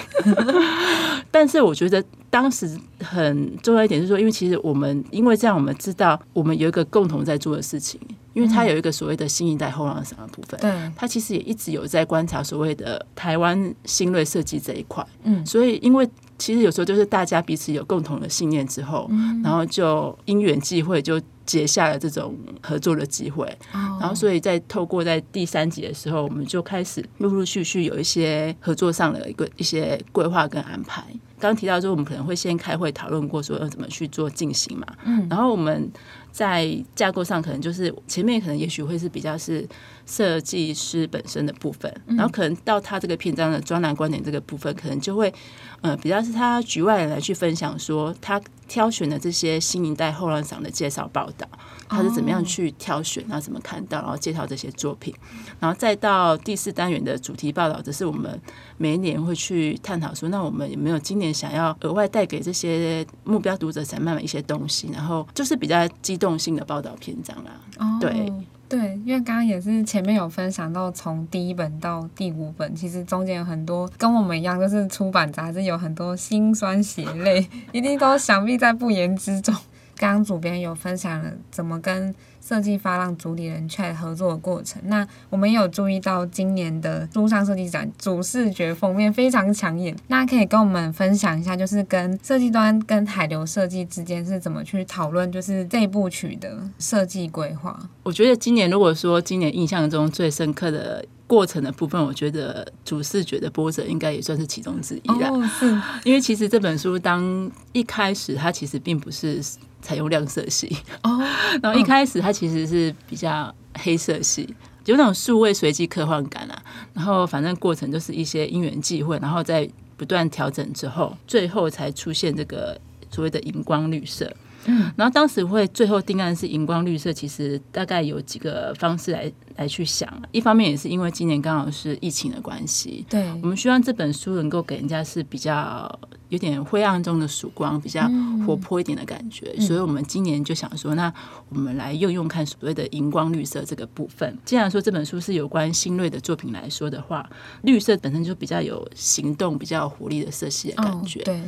[1.29, 7.99] 但是我觉得当时很重要一点是说，因为其实我们因为这样，我们知道我们有一个共同在做的事情，
[8.35, 16.07] 因为他有一个所谓的新一代后浪什么部分，对，他其实也一直有在观察所谓的台湾新锐设计这一块，嗯，所以因为。
[16.37, 23.45] 其实有时候就是大家彼此有共同的信念之后，嗯、然后就因缘际会就结下了这种合作的机会。
[23.71, 31.01] 哦、然后所以在透过在第三集的时候，我们就开始陆陆续续有一些合作上的一个一些规划跟安排。
[31.39, 34.85] 刚刚提到说，我们可能会先开会讨论过，说要怎么去做进行嘛。
[35.05, 35.89] 嗯，然后我们
[36.35, 39.65] 在架构上可能就是前面可能也许会是比较是
[40.05, 45.33] 设计师本身的部分，然后可能到他这个篇章的专栏观点这个部分，可能就会
[45.81, 51.47] 呃比较是他局外人来去分享说他挑选的这些新一代后浪赏的介绍报道。
[51.87, 55.13] 他是怎么样去挑选，然后怎么看到，然后介绍这些作品，
[55.59, 58.41] 然后再到第四单元的主题报道，这是我们
[58.77, 67.51] 每一年会去探讨说，那我们有没有今年想要额外带给这些目标读者散漫的一些东西，然后就是比较机动性的报道篇章啦。
[67.77, 68.33] 哦，对
[68.77, 79.55] 对，因为刚刚也是前面有分享到，从第一本到第五本，其实中间有很多跟我们一样，就是出版杂志有很多辛酸血泪， 一定都想必在不言之中。
[79.95, 82.13] 刚刚主编有分享了怎么跟
[82.47, 84.79] 设计发浪主理人 Chat 合作的过程。
[84.86, 89.95] 那我们也有注意到今年的书上设计展主视觉封面非常抢眼。
[90.08, 97.79] 那可以跟我们分享一下，就是跟设计端跟海流设计之间是怎么去讨论，就是这部曲的设计规划。
[98.03, 105.29] 我觉得今年如果说今年印象中最深刻的过程的部分，我觉得主视觉的波折应该也算是其中之一啦。
[105.31, 105.65] 哦，是。
[106.03, 109.41] 因为其实这本书当一开始它其实并不是。
[109.85, 111.19] 采用亮色系哦，
[111.61, 114.51] 然后一开始它其实是比较黑色系，
[114.85, 116.63] 有那种数位随机科幻感啊。
[116.93, 124.35] 然后反正过程就是一些因缘际会，然后在不断调整之后，最后才出现这个所谓的荧光绿色。
[124.65, 130.08] 嗯，然后当时会最后定案是荧光绿色，其实大概有几个方式来来去想。
[130.32, 135.99] 一方面也是因为今年刚好是疫情的关系，对，我们希望这本书能够给人家是比较
[136.30, 138.10] 有点灰暗中的曙光，比较
[138.45, 139.54] 活泼一点的感觉。
[139.58, 141.13] 嗯，所以我们今年就想说，那
[141.49, 144.38] 我们来用用看所谓的荧光绿色这个部分。
[144.43, 147.30] 既然说这本书是有关新锐的作品来说的话，
[147.62, 151.41] 绿色本身就比较有行动、比较有活力的色系的感觉，哦，对。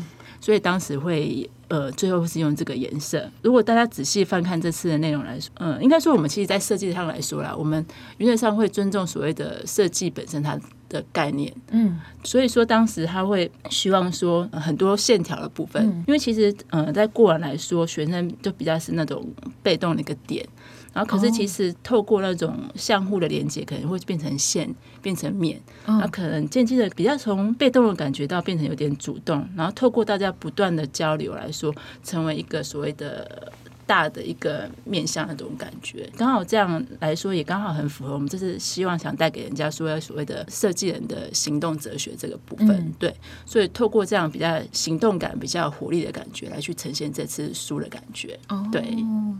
[0.47, 3.29] 所以当时会呃，最后是用这个颜色。
[3.41, 7.85] 如果大家仔细翻看这次的内容来说，嗯、呃，应该说我们其实，在设计上来说啦，我们
[8.17, 10.57] 原则上会尊重所谓的设计本身它
[10.87, 11.53] 的概念。
[11.71, 19.29] 嗯，所以说当时他会希望说、呃、很多线条的部分，嗯、因为其实呃，在过往来说，学生就比较是那种
[19.61, 20.47] 被动的一个点。
[20.97, 24.67] 然后，可是其实透过那种相互的连接，可能会变成线，
[24.99, 25.61] 变成面。
[25.85, 29.47] 那可能渐渐的比较从被动的感觉到变成有点主动。
[29.55, 31.71] 然后透过大家不断的交流来说，
[32.03, 33.53] 成为一个所谓的。
[33.87, 42.69] 大的一个面向的这种感觉，刚好这样来说，也刚好很符合我们这次希望想带给人家说所谓的设计人的行动哲学这个部分。
[42.69, 48.37] 嗯、对，所以透过这样比较行动感、比较活力的感觉来去呈现这次书的感觉。
[48.49, 48.81] 哦，对，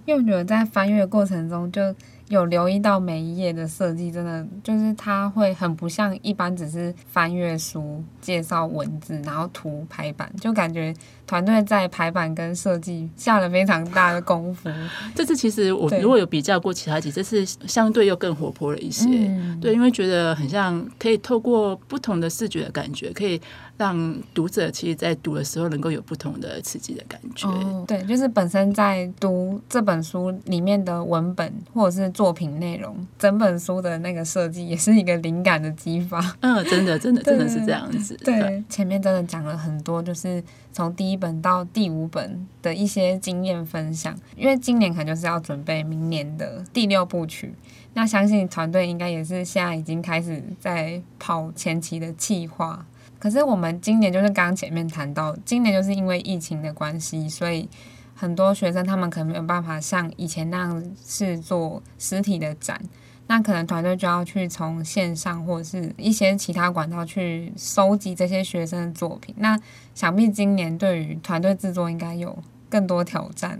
[0.06, 1.94] 因为我觉得在翻阅的过程中就。
[2.30, 10.94] 有留意到每一页的设计，真的就是它会很不像一般只是翻阅书介绍文字，然后图排版，就感觉
[11.28, 14.68] 团队在排版跟设计下了非常大的功夫。
[15.14, 19.06] 这次其实我如果有比较过其他几，这次相对又更活泼了一些。
[19.10, 23.40] 嗯、对，因为觉得很像可以透过不同的视觉的感觉，可以。
[23.78, 23.96] 让
[24.34, 27.48] 读者其实，在读的时候能够有不同的刺激的感觉。
[27.48, 36.20] 哦，对，就是本身在读这本书里面的文本或者是作品内容，整本书的那个设计也是一个灵感的激发。
[36.40, 38.18] 嗯，真的，真的，真的是这样子。
[38.26, 44.16] 对，前面真的讲了很多，就是从第一本到第五本的一些经验分享。
[44.36, 47.54] 因为今年可能就是要准备明年的第六部曲，
[47.94, 52.86] 那相信团队应该也是现在已经开始在跑前期的计划。
[53.20, 57.68] 可是我们今年就是刚前面谈到，今年就是因为疫情的关系，所以
[58.14, 62.80] 很多学生他们可能没有办法像以前那样是做实体的展，
[63.28, 69.36] 那可能团队就要去从线上或者是一些其他管道去收集这些学生的作品。
[69.38, 69.60] 那
[69.94, 72.38] 想必今年对于团队制作应该有
[72.70, 73.60] 更多挑战。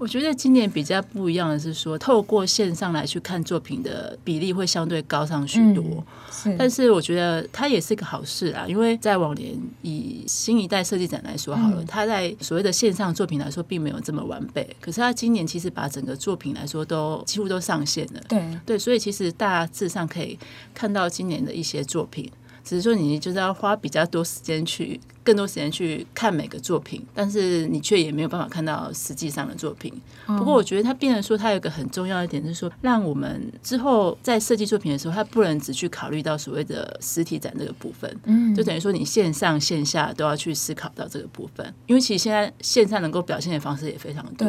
[0.00, 5.84] 我觉得今年比较不一样的是说，透过线上来去看作品的比例会相对高上许多。
[5.84, 14.66] 嗯、是，但是我觉得它也是一个好事啊，因为在往年以新一代设计展来说好了，它、嗯、在所谓的线上作品来说并没有这么完备。
[14.80, 18.20] 可是它今年其实把整个作品来说都几乎都上线了。
[18.26, 20.38] 对对，所以其实大致上可以
[20.72, 22.32] 看到今年的一些作品，
[22.64, 25.00] 只是说你就是要花比较多时间去。
[25.22, 29.92] 更多时间去看每个作品，但是你却也没有办法看到实际上的作品。
[30.26, 38.18] 不过，我觉得它变成说，它有一个很重要的点，就是说，让我们之后在设计作品的时候，它不能只去考虑到所谓的实体展这个部分。
[38.24, 41.72] 嗯，就等于说，你线上线下都要去思考到这个部分。
[41.86, 44.48] 因为其实现在线上能够表现的方式也非常多，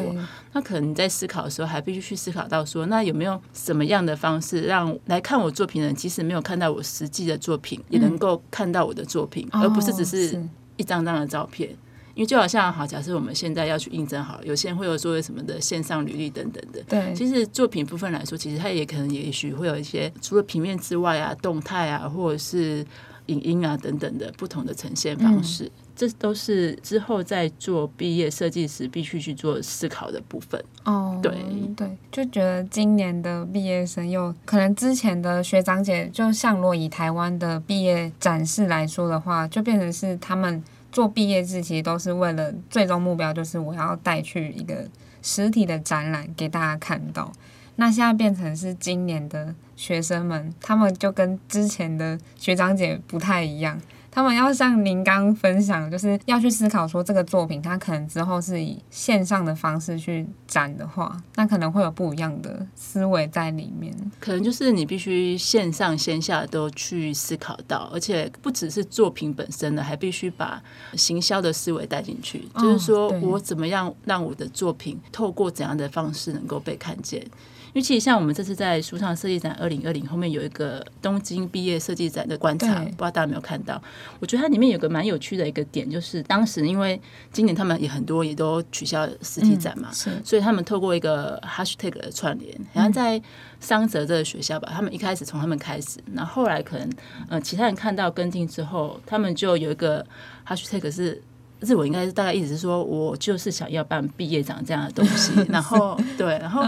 [0.53, 10.43] 那可能你在思考的时候，还必须去思考到说，那有没有什么样的方式，让来看我作品的人，即使没有看到我实际的作品，也能够看到我的作品，而不是只是。
[10.77, 11.69] 一张张的照片，
[12.15, 16.81] 因为就好像好，假设我们现在要去应征，好，有些人会有作为什么的线上履历等等的。
[16.89, 22.83] 对，其实作品部分来说，其实它也可能也许会有一些除了平面之外啊，动态啊，或者是
[23.27, 25.65] 影音啊等等的不同的呈现方式。
[25.65, 30.63] 嗯、这都是之后在做毕业设计时必须去做思考的部分。
[30.85, 31.33] 哦，对
[31.75, 40.63] 对，就觉得今年的毕业生又可能之前的学长姐，就像若以台湾的毕业展示来说的话，就变成是他们。
[40.91, 44.85] 做毕业制其实都是为了最终目标，就是我要带去一个
[45.21, 47.31] 实体的展览给大家看到。
[47.77, 53.79] 那现在变成是今年的学生们，他们就跟之前的学长姐不太一样，
[54.11, 63.95] 他们要像您刚分享，就是要去思考说这个作品，它可能之后是以线上的方式去展的话，那可能会有不一样的思维在里面。
[64.19, 70.61] 可能就是你必须线上线下都去思考到，而且不只是作品本身的，还必须把
[70.97, 77.25] 行销的思维带进去，哦，就是说我怎么样让我的作品透过怎样的方式能够被看见。
[77.73, 83.81] 因为其实像我们这次在书上设计展二零二零后面有一个东京毕业设计展的观察，不知道大家有没有看到？
[84.19, 86.99] 我觉得它里面有个蛮有趣的一个点，就是当时因为
[87.31, 93.21] 今年他们也很多也都取消实体展嘛，嗯、所以他们透过一个 hashtag 的串联，然后在
[93.59, 96.89] 桑泽这个学校吧，他们一开始从他们开始，然后后来可能
[97.29, 100.05] 呃其他人看到跟进之后，他们就有一个
[100.45, 101.21] hashtag 是。
[101.61, 105.31] 日文应该是大概意思是说，我就是想要办毕业展这样的东西。
[105.47, 106.63] 然后对，然后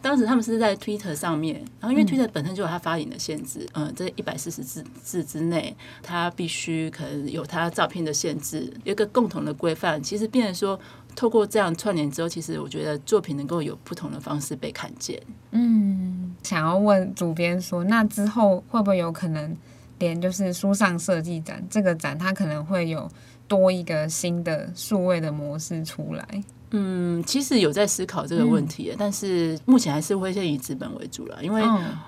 [0.00, 10.02] 当时他们是在 Twitter 上面，然后因为 Twitter 本身就有它发言的限制，嗯，在一百四十字字之内，它必须可能有它照片的限制，有一个共同的规范。
[10.02, 10.80] 其实变成说，
[11.14, 15.20] 透过这样串联之后，其实我觉得作品能够有不同的方式被看见。
[15.50, 19.54] 嗯，想要问主编说，那之后会不会有可能
[19.98, 23.06] 连就是书上设计展这个展，它可能会有？
[23.48, 31.62] 多一个新的数位的模式出来，嗯，其实有在思考这个问题，嗯、但是目前还是会先以纸本为主了，因为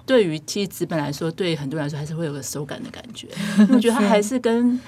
[0.04, 3.26] 对于其实纸本来说，对很多人来说还是会有个手感的感觉，
[3.72, 4.78] 我觉得它还是跟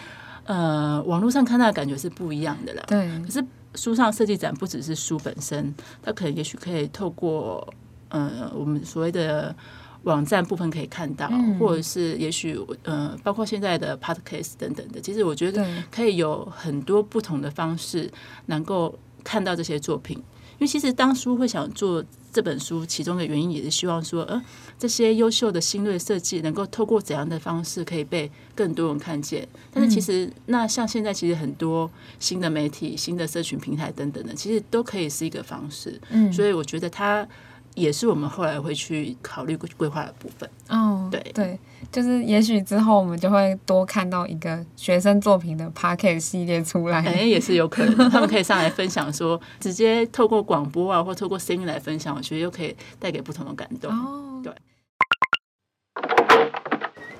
[0.45, 2.83] 呃网络上看到的感觉是不一样的啦。
[2.87, 3.43] 对，可是
[3.75, 7.67] 书上设计展不只是书本身，它可能也许可以透过
[8.11, 9.57] 呃我们所谓的。
[10.05, 18.11] 网站部分可以看到，嗯、或者是也许呃，包括现在的 podcast 等等的，其实我觉得可以有很多不同的方式
[18.47, 20.17] 能够看到这些作品。
[20.59, 24.41] 因为其实当初会想做这本书，其中的原因也是希望说，呃，
[24.79, 29.47] 这些优秀的新锐设计能够透过怎样的方式可以被更多人看见。
[29.73, 31.91] 但是其实那像现在其实很多
[32.21, 36.01] 新的媒体、新的社群平台等等的，其实都可以是一个方式。
[36.11, 37.27] 嗯，所以我觉得它。
[37.75, 41.59] 也是我们后来会去考虑规划的部分哦，对对，
[41.91, 54.43] 就是也许之后我们就会多看到一个学生作品的 Podcast 系列出来，哎，也是有可能，他们可以上来分享说，直接透过广播啊，或透过声音来分享，我觉得又可以带给不同的感动哦。
[54.43, 54.53] 对，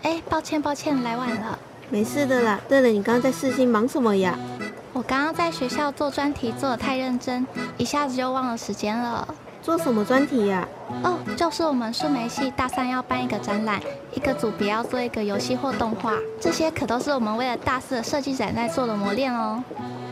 [0.03, 1.59] 哎，抱歉抱歉，来晚了，
[1.91, 2.61] 没事的啦。
[2.69, 4.39] 对了，你刚刚在世新忙什么呀？
[4.93, 7.47] 我刚刚在学校做专题做的太认真，
[7.79, 9.35] 一下子就忘了时间了。
[9.63, 10.67] 做什么专题呀？
[11.05, 13.81] 哦，就是我们数媒系大三要办一个展览，
[14.13, 19.63] 一个组别要做一个游戏或动画，这些可都是我们为了大四的设计展在做的磨练哦。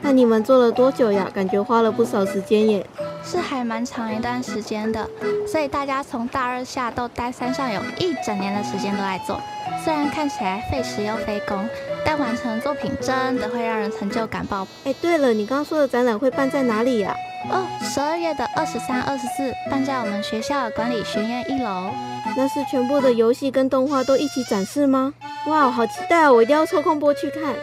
[0.03, 1.29] 那你们做了多久呀？
[1.35, 2.87] 感觉花了不少时间耶。
[3.23, 5.07] 是还蛮长一段时间的，
[5.47, 9.39] 所以大家从大二下到大三上，有一整年的时间都在做。
[9.85, 11.69] 虽然看起来费时又费工，
[12.05, 14.67] 但完成作品真的会让人成就感爆。
[14.85, 17.15] 哎，对了，你刚刚说的展览会办在哪里呀？
[17.51, 21.91] 哦，十二月的二十三、二十四，办在我们学校的管理学院一楼。
[22.37, 25.15] 那是全部的游戏跟动画都一起展示吗？
[25.47, 26.35] 哇，好期待哦！
[26.35, 27.55] 我一定要抽空播去看。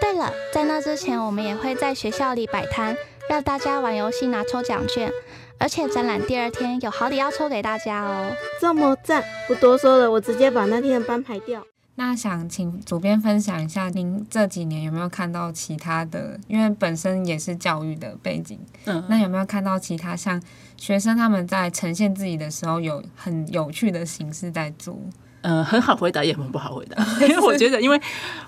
[0.00, 2.96] 对了，在那之前，我们也会在学校里摆摊，
[3.28, 5.10] 让大家玩游戏拿抽奖券。
[5.58, 8.30] 而且展览第二天有好礼要抽给大家哦。
[8.60, 11.62] 这么赞，不多说了，我直接把那天的班排掉。
[12.00, 16.40] 那想请主编分享一下，您这几年有没有看到其他的？
[16.48, 20.42] 因为本身也是教育的背景，嗯，那有没有看到其他像
[20.78, 24.98] 学生他们在呈现自己的时候，有很有趣的形式在做？
[25.42, 27.98] 嗯，很好回答，也很不好回答， 因为我觉得，因为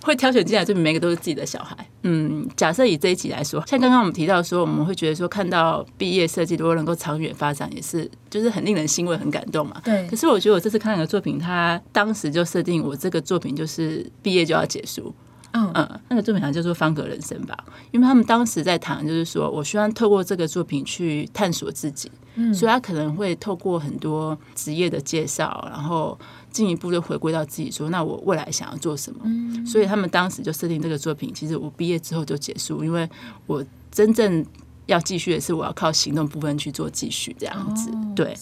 [0.03, 1.75] 会挑选进来，这每个都是自己的小孩。
[2.03, 9.81] 嗯，假设以这一集来说，像刚刚我们提到说，我们会觉得说，看到毕业设计如果能够长远发展，也是就是很令人欣慰、很感动嘛。
[9.85, 10.07] 对。
[10.09, 15.15] 可是我觉得我这次看那个作品，他当时就设定我这个作品就是毕业就要结束。
[15.55, 17.57] 嗯嗯，那个作品好像叫做《方格人生》吧，
[17.91, 22.11] 因为他们当时在谈，就是说我希望透过这个作品去探索自己。
[22.35, 22.53] 嗯。
[22.53, 26.19] 所以他可能会透过很多职业的介绍，然后。
[26.53, 29.21] 进一步就回归到自己说，那我未来想要做什么？
[29.25, 33.09] 嗯，所以他们当时就设定这个作品，其实我毕业之后就结束，因为
[33.47, 34.47] 我真正。
[34.87, 37.91] 要继续的是，我要靠行动部分去做继续这样子。
[37.91, 38.37] 哦、对，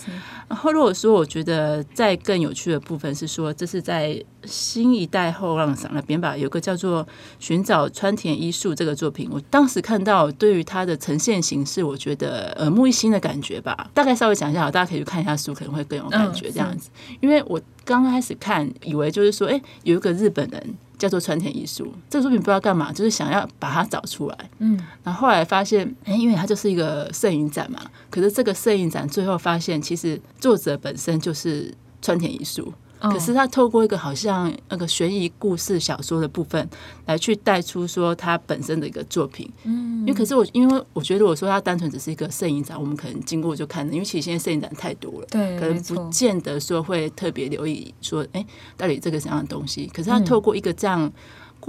[0.49, 7.05] 然后如果说我觉得在更有趣的部分是说，这是在新一代后浪上那边吧，有个叫做
[7.39, 13.91] 《寻找川田一树》这个作品，我当时看到对于它的呈现形式，我觉得耳目一新的感觉吧。
[13.93, 16.91] 大概稍微讲一下，大家可以去看一下书，可能会更有感觉这样子。
[17.09, 20.75] 嗯、因为我刚开始看，以为就是说，哎，有一个日本人。
[21.01, 24.37] 叫做川田一树，这个作品不知道干嘛，就是想要把它找出来。
[24.59, 27.81] 嗯，然后后来发现，哎，因为它就是一个摄影展嘛。
[28.11, 32.71] 可是这个摄影展最后发现，其实作者本身就是川田一树。
[33.01, 36.69] 可是他透过一个好像那个悬疑故事小说的部分
[37.07, 39.51] 来去带出说他本身的一个作品。
[39.65, 48.45] 嗯，因为可是我因为我觉得我说他单纯只是一个摄影展，我们可能经过就看了，因为其实现在摄影展太多了，对，可能不见得说会特别留意说，哎，
[48.77, 49.87] 到底这个什么样的东西？
[49.95, 51.11] 可是他透过一个这样。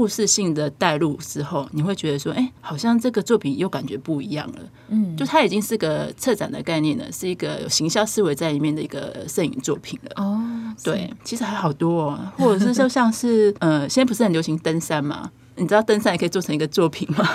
[0.02, 4.60] 故事性的带入之后，你会觉得说，哎、欸，好像这个作品又感觉不一样了。
[4.88, 10.12] 嗯，就它已经是个策展的概念了，是一个有行销思维在里面的一个摄影作品了。
[10.16, 10.42] 哦，
[10.84, 15.30] 对，其实还好多哦，或者是就像是， 呃，现在不是很流行登山嘛？
[15.56, 17.30] 你知道登山也可以做成一个作品吗？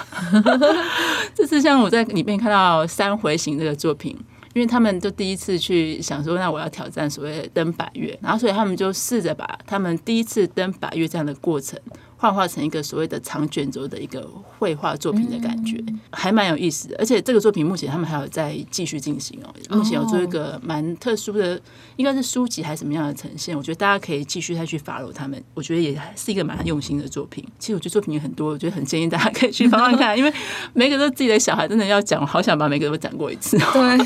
[1.36, 4.18] 这是像我在里面看到三回形这个作品，
[4.54, 11.78] 因为他们就第一次去想说，那我要挑战所谓的登百岳，然后所以他们就试着把他们第一次登百岳这样的过程。
[12.18, 14.26] 幻化成一个所谓的长卷轴的一个
[14.58, 16.96] 绘画作品的感觉，还蛮有意思的。
[16.98, 21.60] 而且这个作品目前他们还有在继续进行哦，目前有做一个蛮特殊的，
[21.96, 23.56] 应该是书籍还是什么样的呈现？
[23.56, 27.44] 我觉得大家可以继续再去 follow 他们，我觉得也是一个蛮用心的作品。
[27.58, 30.32] 其实我觉得作品有很多，我觉得很建议大家可以去翻翻看，因为
[30.72, 33.58] 每个都自己的小孩，真的要讲，好想把每个都讲过一次。
[33.72, 33.98] 对，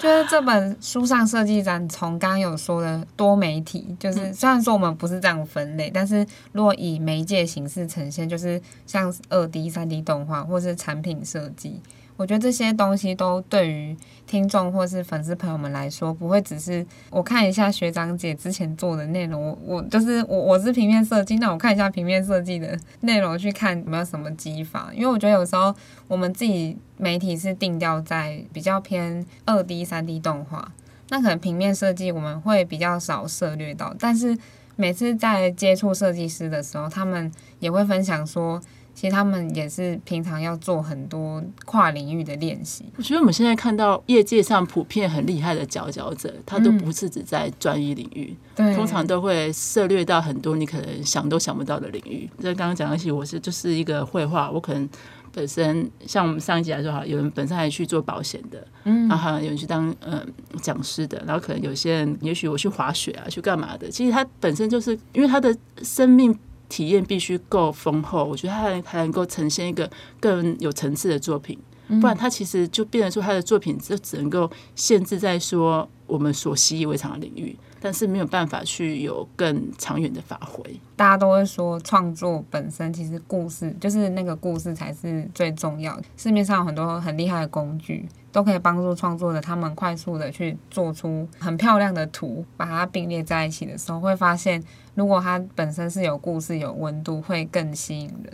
[0.00, 11.80] 就是这本书上设计展，从刚刚有说的多媒体，就是虽然说我们不是这样分类，但是若以媒介形式呈现，就是像二 D、三 D 动画，或是产品设计。
[12.16, 13.96] 我觉得这些东西都对于
[14.26, 24.92] 听众或是粉丝朋友们来说，不会只是我看一下学长姐之前做的内容，我我就是我我是平面设计，那我看一下平面设计的内容，去看有没有什么激发。
[24.92, 25.72] 因为我觉得有时候
[26.08, 30.72] 我们自己媒体是定调在比较偏二 D、三 D 动画，
[31.08, 34.36] 那可能平面设计我们会比较少涉猎到，但是。
[34.76, 38.60] 每次在接触设计师的时候，他们也会分享说，
[38.94, 42.84] 其实他们也是平常要做很多跨领域的练习。
[42.96, 52.28] 我觉得我们现在看到业界上普遍很厉害的佼佼者，他都不是只在专一领域，嗯、通常都会涉猎到很多你可能想都想不到的领域。
[52.38, 54.88] 在刚刚讲的是，我是就是一个绘画，我可能。
[55.34, 60.24] 本身像我们上一集来说哈，有人本身还去做保险的，嗯，然后有人去当呃
[60.62, 63.90] 讲师的，然后可能有些人也许我去滑雪啊，去干嘛的。
[63.90, 71.58] 其实他本身就是因为他的生命体验必须够丰厚，我觉得他还还能够呈现一个更有层次的作品，
[72.00, 77.56] 不然他其实就变得说他的作品就只能够限制在说我们所习以为常的领域。
[77.84, 80.64] 但是没有办法去有更长远的发挥。
[80.96, 86.04] 大家都会说，创作本身其实故事就是那个故事才是最重要的。
[86.16, 94.64] 市面上有很多很厉害的工具，都可以帮助创作者他们快速的去做出很漂亮的图，把它并列在一起的时候，会发现
[94.94, 98.32] 如果它本身是有故事、有温度，会更吸引人。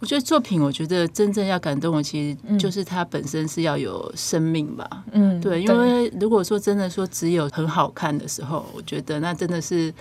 [0.00, 5.04] 我觉得作品，我觉得真正要感动我，其实就是它本身是要有生命吧。
[5.12, 9.94] 嗯，对，因为如果说真的说只有很好看的时候，我觉得那真的是。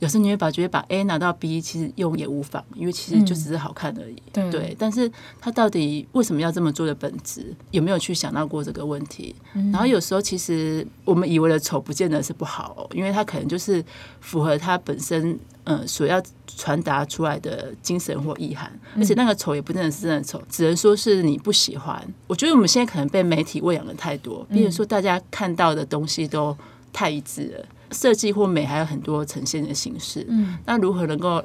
[0.00, 4.14] 有时候你会把觉得把 A 拿到 B，其实用也无妨，因为其实就只是好看而已。
[4.34, 9.34] 嗯、对，对，但是他到底为什么要这么做的本质，有没有去想到过这个问题？
[9.54, 13.84] 嗯、然后有时候其实我们以为的丑，不见得是不好哦，因为它可能就是
[14.20, 15.36] 符合它本身
[15.68, 22.02] 嗯所要传达出来的精神或意涵，而且那个丑也不真的是真的丑，只能说是你不喜欢。
[22.26, 26.56] 我觉得我们现在可能被媒体喂养的太多，比如说大家看到的东西都
[26.92, 27.64] 太一致了。
[27.90, 31.42] 设计或美还有很多呈现的形式，嗯，那如何能够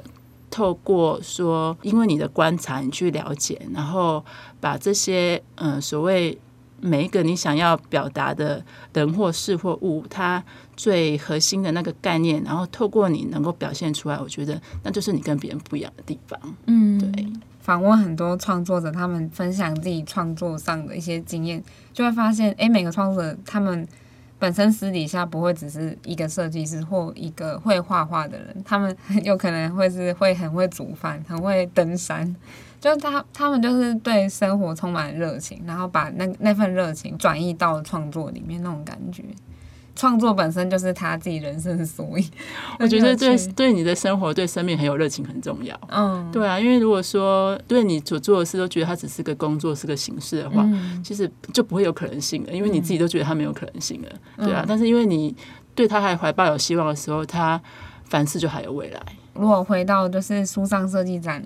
[0.50, 4.22] 透过说，因为你的观察，你去了解，然后
[4.60, 6.36] 把这些嗯所谓
[6.80, 8.62] 每一个你想要表达的
[8.92, 10.44] 人或事或物，它
[10.76, 16.38] 最核心的那个概念，然后透过你能够表现出来，我觉得那就是你跟别人不一样的地方。
[16.66, 17.26] 嗯，对。
[17.60, 21.62] 访问很多创作者，他们分享自己创作上的一些经验，
[21.92, 23.86] 就会发现，哎，每个创作者他们。
[24.36, 32.34] 本身私底下不会只是一个设计师或一个会画画的人，他们有可能会是会很会煮饭，很会登山，
[32.78, 39.22] 就他他们就是对生活充满热情，然后把那那份热情转移到创作里面那种感觉。
[39.96, 42.28] 创作本身就是他自己人生的所以，
[42.80, 45.78] 我觉得对对你的生活、对生命很有热情很重要。
[45.88, 52.52] 嗯，对啊，因为如果说对你所做的事都觉得它只是个工作、是个形式的话，嗯、其实就不会有可能性了。
[52.52, 54.64] 因为你自己都觉得它没有可能性了，嗯、对啊。
[54.66, 55.34] 但是因为你
[55.74, 57.60] 对他还怀抱有希望的时候，他
[58.04, 59.00] 凡事就还有未来。
[59.34, 61.42] 如果回到就是书上设计展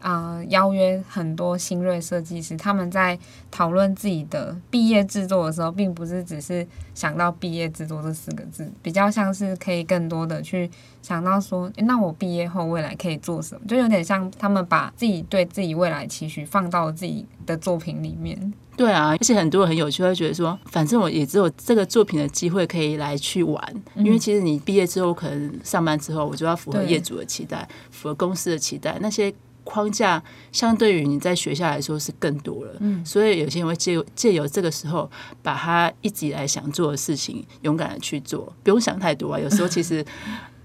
[0.00, 3.18] 呃，邀约很多新锐设计师，他们在
[3.50, 10.70] 讨论自己的毕业制作的时候，并不是只是想到毕业制作这四个字，比较像是可以更多的去
[11.02, 13.62] 想到说，诶，那我毕业后未来可以做什么？
[13.66, 18.52] 就有点像他们把自己对自己未来期许放到自己的作品里面。
[18.76, 29.34] 对啊，而且很多人很有趣，会觉得说，反正我也只有这个作品的机会可以来去玩，因为其实你毕业之后，可能上班之后，我就要符合业主的期待，符合公司的期待，那些。
[29.68, 35.10] 框架相对于你在学校来说是更多了，嗯，所以有些人会借借由这个时候，
[35.42, 39.38] 把他一直以来想做的事情勇敢的去做，不用想太多啊。
[39.38, 40.02] 有时候其实，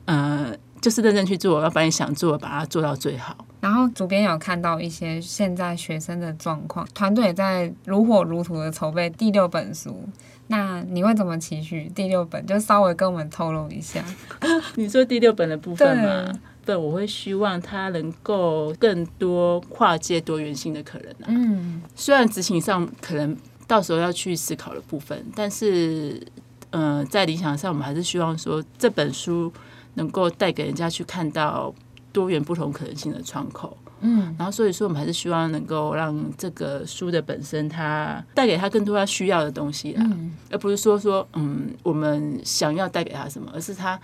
[0.05, 3.33] 呃，就是认真去做，要把你想做的把它做到最好。
[3.61, 9.97] 然后主编有看到一些现在学生的状况，团队也在如火如荼的筹备第六本书。
[10.47, 12.45] 那你会怎么期许第六本？
[12.45, 14.03] 就稍微跟我们透露一下。
[14.75, 16.33] 你说第六本的部分吗？
[16.65, 21.25] 对，我会希望它能够更多跨界多元性的可能啊。
[21.27, 26.21] 嗯，虽然执行上可能到时候要去思考的部分，但是，
[26.71, 29.51] 呃，在理想上，我们还是希望说这本书
[29.95, 31.73] 能够带给人家去看到
[32.11, 33.77] 多元不同可能性的窗口。
[34.01, 40.03] 嗯，然后所以说，我们还是希望能够让这个书的本身，它带给他更多他需要的东西啊，
[40.51, 43.99] 而不是说说，嗯，我们想要带给他什么，而是他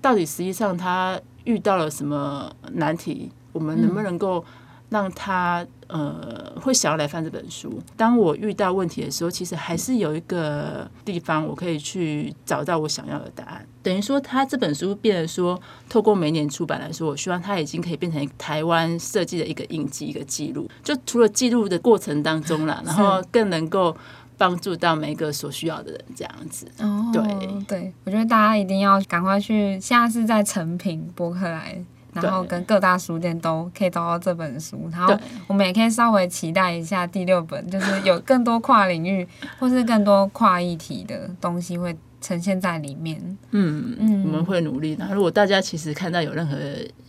[0.00, 1.20] 到底实际上他。
[1.44, 3.32] 遇到了什么难题？
[3.52, 4.44] 我们能不能够
[4.90, 7.80] 让他呃会想要来翻这本书？
[7.96, 13.66] 当我遇到问题的时候，其实还是有一个地方我可以去找到我想要的答案。
[13.82, 20.68] 等于说，他这本书变得说，透过每年出版来说，我希望它已经可以变成台湾设计的一个印记、一个记录。
[20.84, 23.96] 就除了记录的过程当中啦，然后更能够。
[24.38, 26.64] 帮助到每一个所需要的人，这样子。
[26.78, 27.22] 哦，对
[27.66, 31.76] 对，我觉得大家一定要赶快去，现在是在成品博客来，
[32.12, 34.88] 然后跟各大书店都可以找到这本书。
[34.92, 39.26] 然后我们也可以稍微期待一下第六本，就是有更多跨领域
[39.58, 41.96] 或是更多跨议题的东西会。
[42.20, 43.16] 呈现在里面，
[43.52, 45.08] 嗯嗯，我们会努力的。
[45.12, 46.58] 如果大家其实看到有任何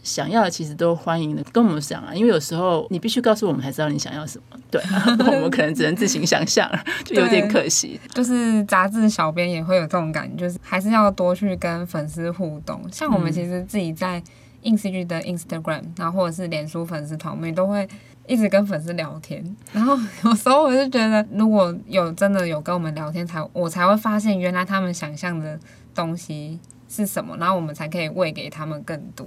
[0.04, 2.14] 想要的，其实都欢迎的跟我们讲啊。
[2.14, 4.80] 因为有时候你必须告诉我们才知道你想要什么，对，
[5.26, 6.70] 我们可能只能自行想象，
[7.04, 8.00] 就有点可惜。
[8.14, 12.80] 就是杂志小编也会有这种感觉，就是还是要多去跟粉丝互动。
[12.92, 14.22] 像我们其实自己在
[14.64, 17.88] Instagram，然后或者是脸书粉丝团，我们也都会。
[18.28, 19.44] 一直跟粉丝聊天，
[19.74, 25.60] 然后 有时候我就觉得，如果有真的有跟我们聊天才，才我才会发现原来他们想象的
[25.96, 29.26] 东西是什么，然后我们才可以喂给他们更多。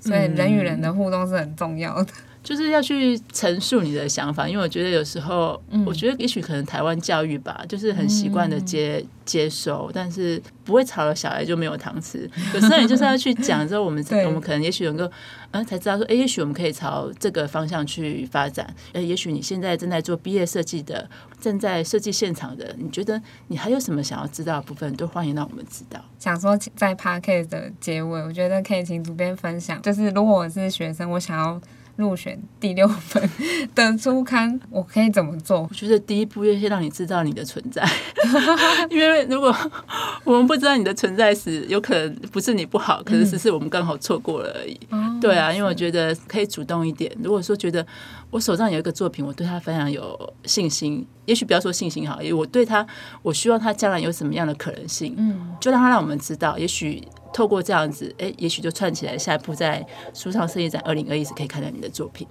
[0.00, 2.10] 所以人与人的互动是很重要的。
[2.10, 12.28] 嗯就是要去陈述你的想法，因为我觉得有时候，我觉得也许可能台湾教育吧，就是很习惯的接接收，但是不会吵了小孩就没有糖吃。
[12.52, 15.08] 有时候你就是要去讲之后，我们我们可能也许能够，
[15.52, 18.66] 嗯，才知道说，哎，也许我们可以朝这个方向去发展。
[18.92, 21.08] 呃，也许你现在正在做毕业设计的，
[21.40, 26.04] 正在设计现场的，你觉得你还有什么想要知道的部分，都欢迎让我们知道。
[26.18, 31.60] 想说在 Podcast 的结尾，我觉得可以请主编分享，就是如果我是学生，我想要。
[31.96, 33.30] 入选第六本
[33.74, 35.66] 的初刊，我可以怎么做？
[35.68, 37.86] 我觉得第一步要先让你知道你的存在，
[38.90, 39.54] 因为如果
[40.24, 44.78] 我们不知道你的存在时，有可能不是你不好，可是只是我们刚好错过了而已。
[44.90, 47.10] 嗯、对啊，因为我觉得可以主动一点。
[47.22, 47.86] 如果说觉得
[48.30, 52.86] 我手上有一个作品，我对他非常有信心，也许不要说信心好，因为我对他，
[53.22, 57.02] 我希望他将来有什么样的可能性，嗯，就让他让我们知道，也许。
[57.32, 62.28] 透过这样子，哎，也许就串起来，下一步在书上设计展二零二一是可以看到你的作品。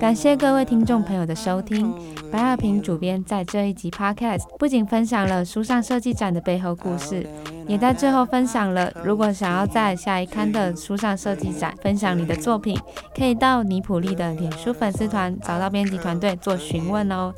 [0.00, 1.92] 感谢各位听众朋友的收听，
[2.30, 7.26] 白雅萍主编在这一集 Podcast 不仅分享了书上设计展的背后故事，
[7.66, 12.78] 也在最后分享了，如果想要在下一刊的书上设计展分享你的作品，
[13.16, 17.32] 可以到尼普利的脸书粉丝团找到编辑团队做询问哦。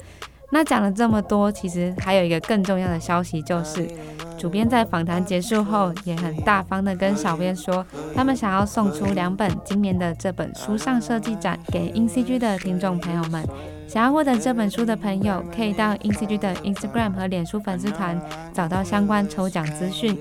[0.51, 3.89] 那讲了这么多，其实还有一个更重要的消息，就是
[4.39, 7.85] 主编在访谈结束后，也很大方的跟小编说，
[8.15, 13.45] 他们想要送出两本今年的这本书上设计展给 INCG 的听众朋友们。
[13.89, 18.21] 想要获得这本书的朋友，可以到 INCG 的 Instagram 和脸书粉丝团
[18.53, 20.19] 找到相关抽奖资讯。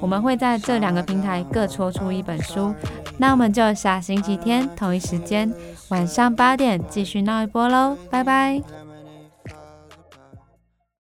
[0.00, 2.74] 我们会在这两个平台各抽出一本书。
[3.18, 5.52] 那我们就下星期天同一时间
[5.88, 8.79] 晚上八点继续闹一波喽，拜拜。